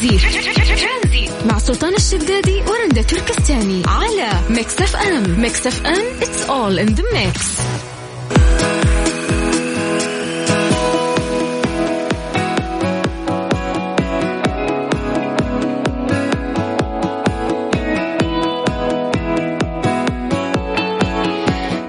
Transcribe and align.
ترانزيت. 0.00 1.30
مع 1.46 1.58
سلطان 1.58 1.94
الشدادي 1.94 2.62
ورندا 2.62 3.02
تركستاني 3.02 3.82
على 3.86 4.30
Mix 4.50 4.80
FM. 4.80 5.40
Mix 5.40 5.66
FM 5.66 6.20
it's 6.20 6.48
all 6.48 6.78
in 6.78 6.94
the 6.94 7.02
mix. 7.02 7.60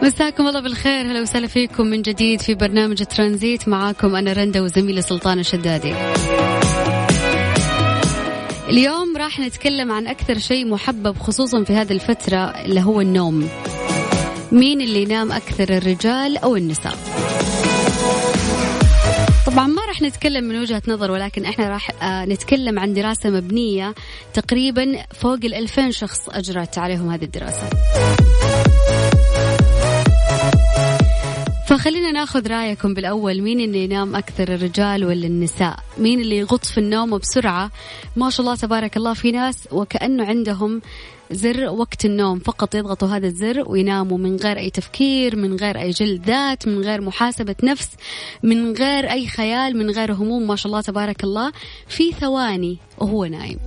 مساكم 0.04 0.48
الله 0.48 0.59
بالخير. 0.59 1.02
هلا 1.12 1.21
وسهلا 1.21 1.48
فيكم 1.48 1.88
من 1.88 2.02
جديد 2.02 2.41
في 2.41 2.55
برنامج 2.55 3.04
ترانزيت. 3.04 3.68
معاكم 3.68 4.16
أنا 4.16 4.34
رندا 4.34 4.62
وزميلي 4.62 5.02
سلطان 5.02 5.39
الشدادي 5.39 5.93
اليوم 8.71 9.18
راح 9.18 9.39
نتكلم 9.39 9.92
عن 9.92 10.07
أكثر 10.07 10.38
شيء 10.38 10.68
محبب 10.68 11.18
خصوصا 11.18 11.64
في 11.64 11.74
هذه 11.74 11.92
الفترة 11.92 12.38
اللي 12.38 12.82
هو 12.82 13.02
النوم. 13.02 13.50
مين 14.52 14.82
اللي 14.82 15.02
ينام 15.02 15.32
أكثر 15.32 15.78
الرجال 15.78 16.38
أو 16.38 16.56
النساء؟ 16.56 16.93
طبعا 19.48 19.68
ما 19.68 19.86
راح 19.88 20.02
نتكلم 20.02 20.43
من 20.43 20.62
وجهة 20.62 20.82
نظر 20.88 21.12
ولكن 21.12 21.46
إحنا 21.46 21.70
راح 21.70 22.04
آه، 22.04 22.26
نتكلم 22.26 22.79
عن 22.79 22.93
دراسة 22.93 23.29
مبنية 23.29 23.96
تقريبا 24.34 25.06
فوق 25.14 25.40
الألفين 25.43 25.92
شخص 25.92 26.29
أجرت 26.29 26.78
عليهم 26.78 27.10
هذه 27.10 27.24
الدراسة. 27.24 27.70
فخلينا 31.71 32.11
ناخذ 32.11 32.48
رأيكم 32.48 32.94
بالأول 32.94 33.42
مين 33.42 33.59
اللي 33.59 33.84
ينام 33.84 34.16
أكثر 34.16 34.53
الرجال 34.53 35.06
ولا 35.06 35.28
النساء؟ 35.28 35.80
مين 35.98 36.20
اللي 36.20 36.38
يغط 36.38 36.66
في 36.66 36.78
النوم 36.78 37.17
بسرعة؟ 37.17 37.72
ما 38.16 38.30
شاء 38.30 38.45
الله 38.45 38.56
تبارك 38.56 38.98
الله 38.98 39.14
في 39.14 39.31
ناس 39.31 39.67
وكأنه 39.72 40.26
عندهم 40.26 40.82
زر 41.32 41.70
وقت 41.70 42.06
النوم 42.06 42.40
فقط 42.40 42.76
يضغطوا 42.76 43.08
هذا 43.08 43.28
الزر 43.28 43.64
ويناموا 43.68 44.18
من 44.18 44.36
غير 44.36 44.58
أي 44.58 44.70
تفكير 44.70 45.36
من 45.36 45.56
غير 45.56 45.80
أي 45.80 45.90
جلد 45.90 46.26
ذات 46.26 46.68
من 46.68 46.82
غير 46.82 47.02
محاسبة 47.02 47.56
نفس 47.64 47.90
من 48.44 48.73
غير 48.73 49.12
أي 49.12 49.28
خيال 49.28 49.78
من 49.78 49.90
غير 49.90 50.14
هموم. 50.14 50.48
ما 50.48 50.56
شاء 50.56 50.67
الله 50.67 50.82
تبارك 50.82 51.23
الله 51.23 51.52
في 51.88 52.12
ثواني 52.12 52.78
وهو 52.98 53.26
نايم. 53.26 53.60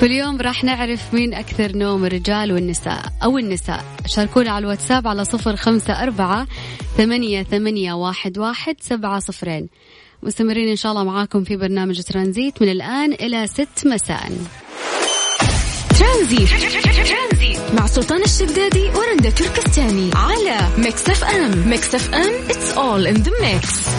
فاليوم 0.00 0.40
راح 0.40 0.64
نعرف 0.64 1.14
مين 1.14 1.34
أكثر 1.34 1.76
نوم 1.76 2.04
الرجال 2.04 2.52
والنساء 2.52 3.02
أو 3.24 3.38
النساء. 3.38 3.84
شاركونا 4.06 4.50
على 4.50 4.62
الواتساب 4.62 5.06
على 5.06 5.24
صفر 5.24 5.56
خمسة 5.56 6.02
أربعة 6.02 6.46
ثمانية, 6.96 7.42
ثمانية 7.42 7.92
واحد, 7.92 8.38
واحد 8.38 8.76
سبعة 8.80 9.18
صفرين. 9.18 9.68
مستمرين 10.22 10.68
إن 10.68 10.76
شاء 10.76 10.92
الله 10.92 11.04
معاكم 11.04 11.44
في 11.44 11.56
برنامج 11.56 12.00
ترانزيت 12.00 12.62
من 12.62 12.68
الآن 12.68 13.12
إلى 13.12 13.46
ست 13.46 13.86
مساء. 13.86 14.32
ترانزيت. 15.98 16.48
مع 17.78 17.86
سلطان 17.86 18.22
الشدادي 18.22 18.88
ورندا 18.88 19.30
تركستاني 19.30 20.10
على 20.14 20.68
Mix 20.78 21.08
FM. 21.08 21.68
Mix 21.68 21.94
FM 21.94 22.48
it's 22.48 22.76
all 22.76 23.06
in 23.14 23.22
the 23.22 23.30
mix. 23.30 23.90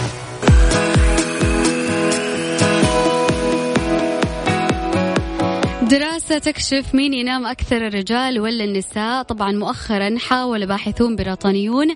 دراسة 5.92 6.38
تكشف 6.38 6.94
مين 6.94 7.14
ينام 7.14 7.46
أكثر 7.46 7.76
الرجال 7.76 8.40
ولا 8.40 8.64
النساء؟ 8.64 9.22
طبعا 9.22 9.52
مؤخرا 9.52 10.18
حاول 10.18 10.66
باحثون 10.66 11.16
بريطانيون 11.16 11.86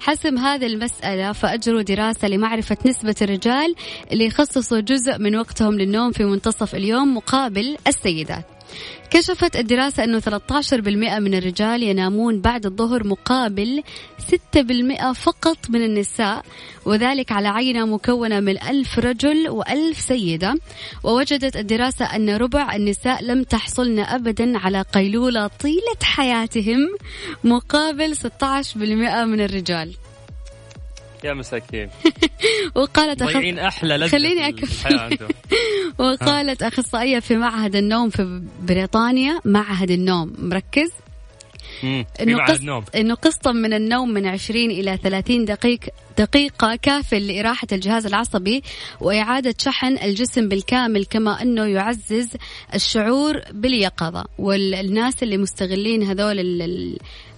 حسم 0.00 0.38
هذه 0.38 0.66
المسألة 0.66 1.32
فأجروا 1.32 1.82
دراسة 1.82 2.28
لمعرفة 2.28 2.76
نسبة 2.86 3.14
الرجال 3.22 3.74
اللي 4.12 4.24
يخصصوا 4.24 4.80
جزء 4.80 5.18
من 5.18 5.36
وقتهم 5.36 5.74
للنوم 5.74 6.12
في 6.12 6.24
منتصف 6.24 6.74
اليوم 6.74 7.16
مقابل 7.16 7.76
السيدات. 7.86 8.53
كشفت 9.10 9.56
الدراسة 9.56 10.04
أنه 10.04 10.20
13% 10.20 10.28
من 11.18 11.34
الرجال 11.34 11.82
ينامون 11.82 12.40
بعد 12.40 12.66
الظهر 12.66 13.06
مقابل 13.06 13.82
6% 14.56 15.12
فقط 15.12 15.70
من 15.70 15.84
النساء 15.84 16.44
وذلك 16.84 17.32
على 17.32 17.48
عينة 17.48 17.86
مكونة 17.86 18.40
من 18.40 18.62
ألف 18.62 18.98
رجل 18.98 19.48
وألف 19.48 19.98
سيدة. 19.98 20.54
ووجدت 21.02 21.56
الدراسة 21.56 22.04
أن 22.16 22.30
ربع 22.30 22.74
النساء 22.74 23.24
لم 23.24 23.42
تحصلن 23.42 23.98
أبدا 23.98 24.58
على 24.58 24.82
قيلولة 24.82 25.46
طيلة 25.46 25.98
حياتهم 26.02 26.78
مقابل 27.44 28.16
16% 28.16 28.76
من 29.24 29.40
الرجال. 29.40 29.94
يا 31.24 31.34
مساكين. 31.34 31.90
وقالت 32.76 33.22
أخص... 33.22 33.36
أحلى 33.36 33.96
لذة 33.96 34.08
خليني 34.08 34.48
اكفي 34.48 35.18
وقالت 35.98 36.62
أخصائية 36.62 37.18
في 37.18 37.36
معهد 37.36 37.76
النوم 37.76 38.10
في 38.10 38.42
بريطانيا 38.62 39.40
معهد 39.44 39.90
النوم. 39.90 40.32
مركز؟ 40.38 40.90
إنه 42.20 42.44
قسط. 42.44 42.96
إنه 42.96 43.14
قسط 43.14 43.48
من 43.48 43.72
النوم 43.72 44.10
من 44.10 44.26
20 44.26 44.70
إلى 44.70 44.96
30 44.96 45.44
دقيق 45.44 45.80
دقيقة 46.18 46.76
كاف 46.82 47.14
لإراحة 47.14 47.66
الجهاز 47.72 48.06
العصبي 48.06 48.62
وإعادة 49.00 49.54
شحن 49.58 49.98
الجسم 49.98 50.48
بالكامل 50.48 51.04
كما 51.04 51.42
أنه 51.42 51.64
يعزز 51.64 52.28
الشعور 52.74 53.40
باليقظة. 53.52 54.24
والناس 54.38 55.22
اللي 55.22 55.36
مستغلين 55.36 56.02
هذول 56.02 56.36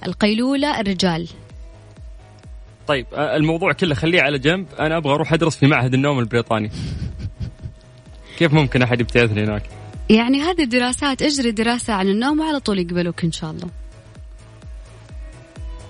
القيلولة 0.07 0.81
الرجال. 0.81 1.29
طيب 2.87 3.07
الموضوع 3.15 3.73
كله 3.73 3.95
خليه 3.95 4.23
على 4.23 4.39
جنب. 4.39 4.67
أنا 4.81 4.97
أبغى 4.97 5.15
أروح 5.15 5.33
أدرس 5.33 5.57
في 5.57 5.67
معهد 5.67 5.95
النوم 5.95 6.19
البريطاني. 6.19 6.71
كيف 8.37 8.53
ممكن 8.53 8.83
أحد 8.83 9.01
يبتعثني 9.01 9.45
هناك؟ 9.45 9.63
يعني 10.11 10.41
هذه 10.41 10.63
الدراسات 10.63 11.23
اجري 11.23 11.51
دراسة 11.51 11.93
عن 11.93 12.09
النوم 12.09 12.41
وعلى 12.41 12.61
طول 12.61 12.79
يقبلوك 12.79 13.25
إن 13.25 13.33
شاء 13.33 13.51
الله. 13.51 13.69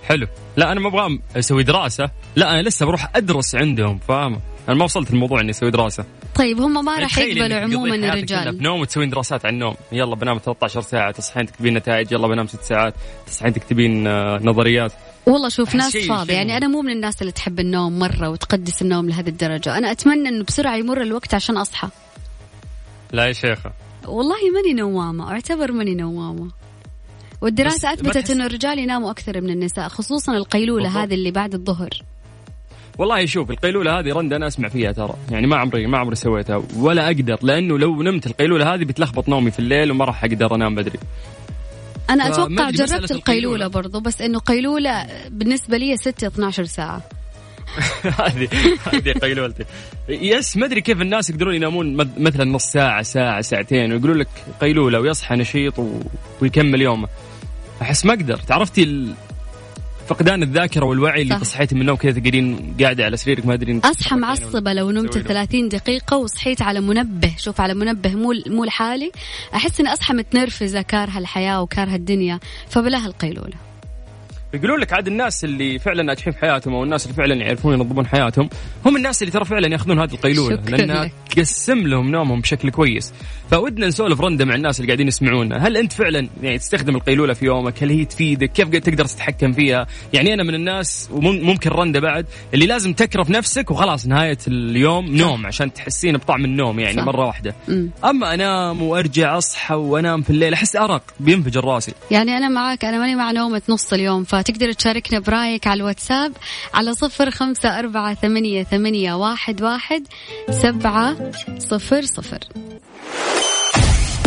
حلو. 0.08 0.26
لا 0.56 0.72
أنا 0.72 0.80
ما 0.80 0.88
أبغى 0.88 1.18
أسوي 1.36 1.62
دراسة. 1.62 2.10
لا 2.36 2.50
أنا 2.50 2.62
لسه 2.62 2.86
بروح 2.86 3.16
أدرس 3.16 3.54
عندهم 3.54 3.98
فاهمه 3.98 4.40
أنا 4.68 4.76
ما 4.76 4.84
وصلت 4.84 5.10
الموضوع 5.10 5.40
إني 5.40 5.50
أسوي 5.50 5.70
دراسة. 5.70 6.04
طيب 6.34 6.60
هم 6.60 6.84
ما 6.84 6.98
راح 6.98 7.18
يقبلوا 7.18 7.58
عموما 7.58 7.94
الرجال. 7.94 8.58
بنوم 8.58 8.80
وتسوين 8.80 9.10
دراسات 9.10 9.46
عن 9.46 9.54
النوم. 9.54 9.74
يلا 9.92 10.14
بنام 10.14 10.38
13 10.38 10.80
ساعة 10.80 11.10
تصحين 11.10 11.46
تكتبين 11.46 11.74
نتائج 11.74 12.12
يلا 12.12 12.26
بنام 12.28 12.46
6 12.46 12.62
ساعات 12.62 12.94
تصحين 13.26 13.52
تكتبين 13.52 14.06
آه، 14.06 14.40
نظريات. 14.42 14.92
والله 15.26 15.48
شوف 15.48 15.74
ناس 15.74 15.96
فاضي. 15.96 16.32
يعني 16.32 16.56
أنا 16.56 16.68
مو 16.68 16.82
من 16.82 16.92
الناس 16.92 17.22
اللي 17.22 17.32
تحب 17.32 17.60
النوم 17.60 17.98
مرة 17.98 18.28
وتقدس 18.28 18.82
النوم 18.82 19.08
لهذه 19.08 19.28
الدرجة. 19.28 19.78
أنا 19.78 19.90
أتمنى 19.90 20.28
إنه 20.28 20.44
بسرعة 20.44 20.76
يمر 20.76 21.02
الوقت 21.02 21.34
عشان 21.34 21.56
أصحى. 21.56 21.88
لا 23.12 23.26
يا 23.26 23.32
شيخة. 23.32 23.72
والله 24.06 24.50
ماني 24.54 24.72
نوامة 24.74 25.30
أعتبر 25.32 25.72
ماني 25.72 25.94
نوامة. 25.94 26.50
والدراسة 27.40 27.92
أثبتت 27.92 28.30
أنه 28.30 28.46
الرجال 28.46 28.78
يناموا 28.78 29.10
أكثر 29.10 29.40
من 29.40 29.50
النساء 29.50 29.88
خصوصا 29.88 30.36
القيلولة 30.36 31.02
هذه 31.02 31.14
اللي 31.14 31.30
بعد 31.30 31.54
الظهر. 31.54 31.90
والله 32.98 33.26
شوف 33.26 33.50
القيلولة 33.50 33.98
هذه 33.98 34.12
رند 34.12 34.32
أنا 34.32 34.46
أسمع 34.46 34.68
فيها 34.68 34.92
ترى. 34.92 35.14
يعني 35.30 35.46
ما 35.46 35.56
عمري 35.56 35.86
ما 35.86 35.98
عمري 35.98 36.16
سويتها 36.16 36.62
ولا 36.76 37.06
أقدر 37.06 37.38
لأنه 37.42 37.78
لو 37.78 38.02
نمت 38.02 38.26
القيلولة 38.26 38.74
هذه 38.74 38.84
بتلخبط 38.84 39.28
نومي 39.28 39.50
في 39.50 39.58
الليل 39.58 39.90
وما 39.90 40.04
راح 40.04 40.24
أقدر 40.24 40.54
أنام 40.54 40.74
بدري. 40.74 40.98
أنا 42.10 42.28
أتوقع 42.28 42.70
جربت 42.70 43.10
القيلولة 43.10 43.66
برضو 43.66 44.00
بس 44.00 44.20
إنه 44.20 44.38
قيلولة 44.38 45.06
بالنسبة 45.28 45.76
لي 45.76 45.96
6 45.96 46.26
12 46.26 46.64
ساعة. 46.64 47.02
هذه 48.20 48.48
هذه 48.92 49.12
قيلولتي 49.12 49.64
يس 50.08 50.56
ما 50.56 50.66
أدري 50.66 50.80
كيف 50.80 51.00
الناس 51.00 51.30
يقدرون 51.30 51.54
ينامون 51.54 51.96
مثلا 52.18 52.44
نص 52.44 52.64
ساعة 52.64 53.02
ساعة 53.02 53.40
ساعتين 53.40 53.92
ويقولون 53.92 54.16
لك 54.16 54.28
قيلولة 54.60 55.00
ويصحى 55.00 55.36
نشيط 55.36 55.78
و... 55.78 56.00
ويكمل 56.40 56.82
يومه. 56.82 57.08
أحس 57.82 58.06
ما 58.06 58.12
أقدر. 58.12 58.36
تعرفتي 58.36 59.14
فقدان 60.08 60.42
الذاكرة 60.42 60.84
والوعي 60.84 61.22
اللي 61.22 61.38
تصحيتي 61.38 61.74
من 61.74 61.80
النوم 61.80 61.96
كذا 61.96 62.20
تقعدين 62.20 62.76
قاعدة 62.80 63.04
على 63.04 63.16
سريرك 63.16 63.46
ما 63.46 63.54
أدري 63.54 63.80
أصحى 63.84 64.16
معصبة 64.16 64.72
لو 64.72 64.90
نمت 64.90 65.18
30 65.18 65.68
دقيقة 65.68 66.16
وصحيت 66.16 66.62
على 66.62 66.80
منبه. 66.80 67.34
شوف 67.38 67.60
على 67.60 67.74
منبه 67.74 68.10
مو 68.10 68.32
مو 68.46 68.64
لحالي. 68.64 69.12
أحس 69.54 69.80
إني 69.80 69.92
أصحى 69.92 70.14
متنرفزة 70.14 70.82
كارهه 70.82 71.18
الحياة 71.18 71.62
وكارهه 71.62 71.94
الدنيا. 71.94 72.40
فبلاها 72.68 73.06
القيلولة. 73.06 73.56
يقولون 74.56 74.80
لك 74.80 74.92
عاد 74.92 75.06
الناس 75.06 75.44
اللي 75.44 75.78
فعلا 75.78 76.02
ناجحين 76.02 76.32
في 76.32 76.38
حياتهم 76.38 76.74
أو 76.74 76.84
الناس 76.84 77.04
اللي 77.06 77.16
فعلا 77.16 77.34
يعرفون 77.34 77.74
ينظمون 77.74 78.06
حياتهم 78.06 78.48
هم 78.86 78.96
الناس 78.96 79.22
اللي 79.22 79.32
ترى 79.32 79.44
فعلا 79.44 79.68
يأخذون 79.68 80.00
هذه 80.00 80.12
القيلولة 80.12 80.56
لانها 80.68 81.10
تقسم 81.30 81.78
لهم 81.78 82.10
نومهم 82.10 82.40
بشكل 82.40 82.70
كويس. 82.70 83.12
فودنا 83.50 83.86
نسولف 83.86 84.20
رندة 84.20 84.44
مع 84.44 84.54
الناس 84.54 84.80
اللي 84.80 84.88
قاعدين 84.88 85.08
يسمعونا. 85.08 85.66
هل 85.66 85.76
أنت 85.76 85.92
فعلا 85.92 86.28
يعني 86.42 86.58
تستخدم 86.58 86.96
القيلولة 86.96 87.34
في 87.34 87.46
يومك؟ 87.46 87.82
هل 87.82 87.90
هي 87.90 88.04
تفيدك؟ 88.04 88.52
كيف 88.52 88.68
تقدر 88.68 89.04
تتحكم 89.04 89.52
فيها؟ 89.52 89.86
يعني 90.12 90.34
أنا 90.34 90.42
من 90.42 90.54
الناس 90.54 91.08
وممكن 91.12 91.70
رندة 91.70 92.00
بعد 92.00 92.26
اللي 92.54 92.66
لازم 92.66 92.92
تكرف 92.92 93.30
نفسك 93.30 93.70
وخلاص 93.70 94.06
نهاية 94.06 94.38
اليوم 94.48 95.16
نوم 95.16 95.46
عشان 95.46 95.72
تحسين 95.72 96.16
بطعم 96.16 96.44
النوم 96.44 96.80
يعني 96.80 96.96
صح. 96.96 97.04
مرة 97.04 97.26
واحدة. 97.26 97.54
م. 97.68 97.88
أما 98.04 98.34
أنام 98.34 98.82
وأرجع 98.82 99.38
أصحى 99.38 99.74
وأنام 99.74 100.22
في 100.22 100.30
الليل 100.30 100.52
أحس 100.52 100.76
أرق 100.76 101.02
بينفجر 101.20 101.64
راسي. 101.64 101.92
يعني 102.10 102.36
أنا 102.36 102.48
معك 102.48 102.84
أنا 102.84 102.98
ماني 102.98 103.14
مع 103.14 103.32
نومة 103.32 103.62
نص 103.68 103.92
اليوم 103.92 104.24
فات 104.24 104.45
تقدر 104.46 104.72
تشاركنا 104.72 105.18
برأيك 105.18 105.66
على 105.66 105.78
الواتساب 105.80 106.32
على 106.74 106.94
صفر 106.94 107.30
خمسة 107.30 107.78
أربعة 107.78 108.14
ثمانية, 108.14 108.64
ثمانية 108.64 109.14
واحد, 109.14 109.62
واحد 109.62 110.06
سبعة 110.50 111.16
صفر 111.58 112.02
صفر. 112.02 112.38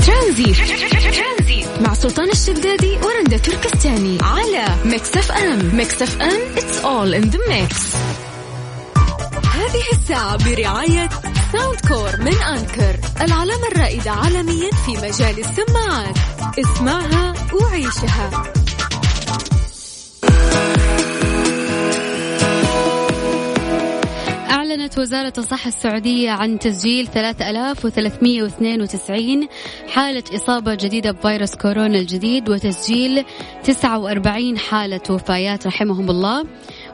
ترانزي 0.06 0.54
مع 1.82 1.94
سلطان 1.94 2.30
الشدادي 2.30 2.98
ورندا 3.04 3.38
تركستاني 3.38 4.18
على 4.22 4.66
Mix 4.86 5.18
FM. 5.18 5.76
Mix 5.76 6.02
FM 6.02 6.56
it's 6.56 6.84
all 6.84 7.14
in 7.22 7.32
the 7.34 7.40
mix. 7.50 7.96
هذه 9.56 9.84
الساعة 9.94 10.38
برعاية 10.46 11.10
Soundcore 11.54 12.22
من 12.22 12.42
Anker 12.42 13.00
العلامة 13.22 13.68
الرائدة 13.72 14.12
عالميا 14.12 14.70
في 14.86 14.92
مجال 14.92 15.40
السماعات. 15.40 16.18
اسمعها 16.60 17.34
وعيشها. 17.54 18.59
أعلنت 24.70 25.00
وزارة 25.00 25.34
الصحة 25.38 25.68
السعودية 25.68 26.32
عن 26.32 26.60
تسجيل 26.60 27.08
3392 27.08 29.48
حالة 29.88 30.24
إصابة 30.36 30.76
جديدة 30.76 31.12
بفيروس 31.12 31.56
كورونا 31.56 32.00
الجديد 32.00 32.50
وتسجيل 32.50 33.26
49 33.64 34.58
حالة 34.58 35.02
وفايات 35.10 35.68
رحمهم 35.68 36.10
الله 36.10 36.46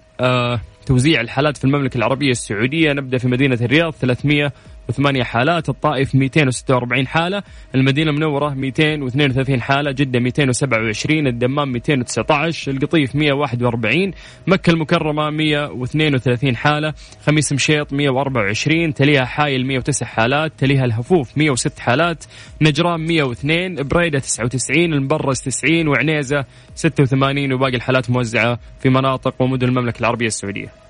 توزيع 0.86 1.20
الحالات 1.20 1.56
في 1.56 1.64
المملكة 1.64 1.98
العربية 1.98 2.30
السعودية. 2.30 2.92
نبدأ 2.92 3.18
في 3.18 3.28
مدينة 3.28 3.58
الرياض 3.60 3.92
300 3.92 4.52
وثمانية 4.88 5.22
حالات 5.22 5.68
الطائف 5.68 6.14
246 6.14 7.06
حالة 7.06 7.42
المدينة 7.74 8.10
المنورة 8.10 8.54
232 8.54 9.62
حالة 9.62 9.92
جدة 9.92 10.20
227 10.20 11.26
الدمام 11.26 11.72
219 11.72 12.72
القطيف 12.72 13.16
141 13.16 14.12
مكة 14.46 14.70
المكرمة 14.70 15.30
132 15.30 16.56
حالة 16.56 16.94
خميس 17.26 17.52
مشيط 17.52 17.92
124 17.92 18.94
تليها 18.94 19.24
حايل 19.24 19.66
109 19.66 20.08
حالات 20.08 20.52
تليها 20.58 20.84
الهفوف 20.84 21.38
106 21.38 21.82
حالات 21.82 22.24
نجران 22.62 23.00
102 23.00 23.74
بريدة 23.74 24.18
99 24.18 24.92
المبرز 24.92 25.40
90 25.40 25.88
وعنيزة 25.88 26.44
86 26.74 27.52
وباقي 27.52 27.76
الحالات 27.76 28.10
موزعة 28.10 28.58
في 28.80 28.88
مناطق 28.88 29.42
ومدن 29.42 29.68
المملكة 29.68 30.00
العربية 30.00 30.26
السعودية. 30.26 30.89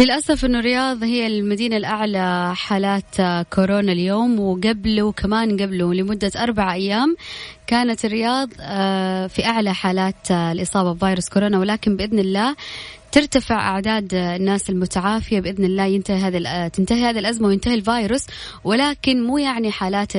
للأسف 0.00 0.44
أنه 0.44 0.58
الرياض 0.58 1.02
هي 1.02 1.26
المدينة 1.26 1.76
الأعلى 1.76 2.52
حالات 2.56 3.44
كورونا 3.52 3.92
اليوم 3.92 4.40
وقبله 4.40 5.02
وكمان 5.02 5.56
قبله 5.62 5.94
لمدة 5.94 6.30
أربع 6.36 6.72
أيام 6.74 7.16
كانت 7.66 8.04
الرياض 8.04 8.48
آه، 8.60 9.26
في 9.26 9.46
أعلى 9.46 9.74
حالات 9.74 10.30
الإصابة 10.30 10.92
بفيروس 10.92 11.28
كورونا 11.28 11.58
ولكن 11.58 11.96
بإذن 11.96 12.18
الله 12.18 12.56
ترتفع 13.12 13.54
أعداد 13.54 14.14
الناس 14.14 14.70
المتعافية 14.70 15.40
بإذن 15.40 15.64
الله 15.64 15.84
ينتهي 15.84 16.18
هذا 16.18 16.68
تنتهي 16.68 17.04
هذه 17.04 17.18
الأزمة 17.18 17.48
وينتهي 17.48 17.74
الفيروس. 17.74 18.26
ولكن 18.64 19.22
مو 19.22 19.38
يعني 19.38 19.70
حالات 19.70 20.12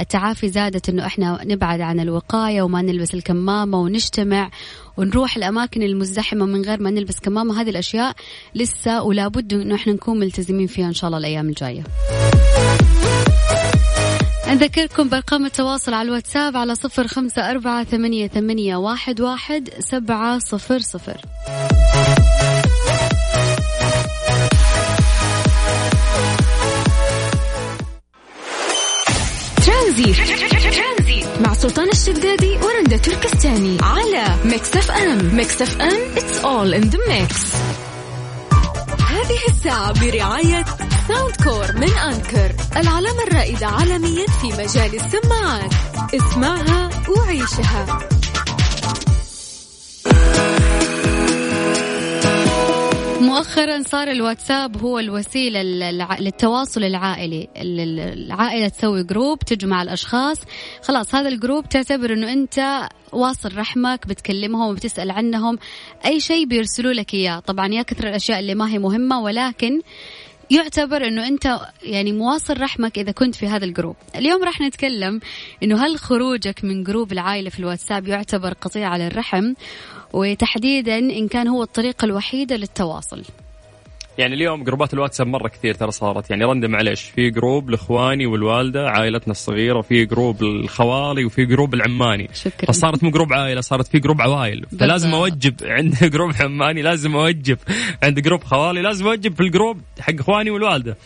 التعافي 0.00 0.48
زادت 0.48 0.88
إنه 0.88 1.06
إحنا 1.06 1.40
نبعد 1.44 1.80
عن 1.80 2.00
الوقاية 2.00 2.62
وما 2.62 2.82
نلبس 2.82 3.14
الكمامة 3.14 3.80
ونجتمع 3.80 4.50
ونروح 4.96 5.36
الأماكن 5.36 5.82
المزدحمة 5.82 6.46
من 6.46 6.62
غير 6.62 6.82
ما 6.82 6.90
نلبس 6.90 7.20
كمامة. 7.20 7.60
هذه 7.60 7.70
الأشياء 7.70 8.14
لسه 8.54 9.02
ولا 9.02 9.28
بد 9.28 9.52
إنه 9.52 9.74
إحنا 9.74 9.92
نكون 9.92 10.18
ملتزمين 10.18 10.66
فيها 10.66 10.86
إن 10.86 10.94
شاء 10.94 11.08
الله 11.08 11.18
الأيام 11.18 11.48
الجاية. 11.48 11.82
نذكركم 14.48 15.08
بأرقام 15.08 15.46
التواصل 15.46 15.94
على 15.94 16.08
الواتساب 16.08 16.56
على 16.56 16.74
صفر 16.74 17.06
خمسة 17.06 17.50
أربعة 17.50 17.84
ثمانية, 17.84 18.28
ثمانية 18.28 18.76
واحد, 18.76 19.20
واحد 19.20 19.68
سبعة 19.78 20.38
صفر 20.38 20.78
صفر. 20.78 21.20
ترانزيت 30.04 31.24
مع 31.40 31.54
سلطان 31.54 31.88
الشدادي 31.88 32.58
ورندا 32.62 32.96
تركستاني 32.96 33.78
على 33.82 34.36
Mix 34.44 34.76
FM 34.76 35.34
Mix 35.36 35.62
FM 35.62 36.14
it's 36.16 36.36
all 36.44 36.80
in 36.80 36.90
the 36.90 36.98
mix. 37.10 37.34
هذه 39.10 39.38
الساعة 39.48 40.00
برعاية 40.00 40.64
Soundcore 41.08 41.72
من 41.76 41.92
Anker 41.98 42.52
العلامة 42.76 43.22
الرائدة 43.28 43.66
عالميا 43.66 44.26
في 44.26 44.46
مجال 44.46 45.00
السماعات. 45.00 45.72
اسمعها 46.14 46.90
وعيشها. 47.08 47.98
مؤخرا 53.30 53.82
صار 53.82 54.10
الواتساب 54.10 54.76
هو 54.76 54.98
الوسيلة 54.98 55.62
للتواصل 56.20 56.84
العائلي. 56.84 57.48
العائلة 57.56 58.68
تسوي 58.68 59.02
group 59.02 59.38
تجمع 59.38 59.82
الأشخاص. 59.82 60.38
خلاص 60.82 61.14
هذا 61.14 61.28
الـ 61.28 61.35
group 61.35 61.68
تعتبر 61.68 62.12
أنه 62.12 62.32
أنت 62.32 62.88
واصل 63.12 63.56
رحمك 63.56 64.06
بتكلمهم 64.06 64.70
وبتسأل 64.70 65.10
عنهم. 65.10 65.58
أي 66.06 66.20
شيء 66.20 66.46
بيرسلوا 66.46 66.92
لك 66.92 67.14
إياه. 67.14 67.38
طبعا 67.38 67.66
يا 67.66 67.82
كثر 67.82 68.08
الأشياء 68.08 68.40
اللي 68.40 68.54
ما 68.54 68.70
هي 68.70 68.78
مهمة 68.78 69.20
ولكن 69.20 69.80
يعتبر 70.50 71.06
إنه 71.06 71.26
أنت 71.26 71.60
يعني 71.82 72.12
مواصل 72.12 72.60
رحمك 72.60 72.98
إذا 72.98 73.12
كنت 73.12 73.34
في 73.34 73.46
هذا 73.46 73.64
الـ 73.64 73.69
group 73.69 73.96
اليوم 74.16 74.44
راح 74.44 74.60
نتكلم 74.60 75.20
إنه 75.62 75.86
هل 75.86 75.98
خروجك 75.98 76.64
من 76.64 76.82
جروب 76.82 77.12
العائلة 77.12 77.50
في 77.50 77.60
الواتساب 77.60 78.08
يعتبر 78.08 78.52
قطيعة 78.52 78.98
للرحم؟ 78.98 79.54
وتحديدا 80.12 80.98
إن 80.98 81.28
كان 81.28 81.48
هو 81.48 81.62
الطريقة 81.62 82.04
الوحيده 82.04 82.56
للتواصل. 82.56 83.24
يعني 84.18 84.34
اليوم 84.34 84.64
جروبات 84.64 84.94
الواتساب 84.94 85.26
مرة 85.26 85.48
كثير 85.48 85.74
ترى 85.74 85.90
صارت. 85.90 86.30
يعني 86.30 86.44
رندا 86.44 86.68
معلش 86.68 87.02
في 87.02 87.30
group 87.30 87.70
لإخواني 87.70 88.26
والوالدة 88.26 88.90
عائلتنا 88.90 89.32
الصغيرة 89.32 89.78
وفي 89.78 90.04
group 90.04 90.42
الخوالي 90.42 91.24
وفي 91.24 91.44
group 91.44 91.74
العماني. 91.74 92.28
شكرا. 92.34 92.72
فصارت 92.72 93.04
مو 93.04 93.10
group 93.10 93.32
عائلة 93.32 93.60
صارت 93.60 93.86
في 93.86 93.98
group 93.98 94.20
عوائل. 94.20 94.66
فلازم 94.80 95.14
أوجب 95.14 95.54
عند 95.62 95.94
group 96.14 96.32
عماني 96.40 96.82
لازم 96.82 97.16
أوجب 97.16 97.58
عند 98.02 98.20
group 98.20 98.44
خوالي 98.44 98.82
لازم 98.82 99.06
أوجب 99.06 99.34
في 99.34 99.40
الـ 99.40 99.47
group 99.47 99.80
حق 100.00 100.14
إخواني 100.20 100.50
والوالدة. 100.50 100.96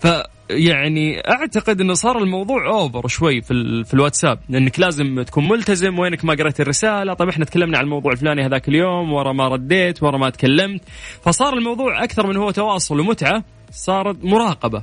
ف 0.00 0.06
يعني 0.52 1.20
أعتقد 1.20 1.80
إنه 1.80 1.94
صار 1.94 2.18
الموضوع 2.18 2.66
over 2.66 3.08
شوي 3.08 3.40
في, 3.42 3.84
في 3.84 3.94
الواتساب 3.94 4.38
لانك 4.48 4.80
لازم 4.80 5.22
تكون 5.22 5.48
ملتزم 5.48 5.98
وينك 5.98 6.24
ما 6.24 6.34
قريت 6.34 6.60
الرسالة 6.60 7.14
طيب 7.14 7.28
إحنا 7.28 7.44
تكلمنا 7.44 7.78
عن 7.78 7.84
الموضوع 7.84 8.12
الفلاني 8.12 8.46
هذاك 8.46 8.68
اليوم 8.68 9.12
ورا 9.12 9.32
ما 9.32 9.48
رديت 9.48 10.02
ورا 10.02 10.18
ما 10.18 10.30
تكلمت 10.30 10.82
فصار 11.22 11.54
الموضوع 11.54 12.04
أكثر 12.04 12.26
من 12.26 12.36
هو 12.36 12.50
تواصل 12.50 13.00
ومتعة 13.00 13.44
صارت 13.70 14.24
مراقبة. 14.24 14.82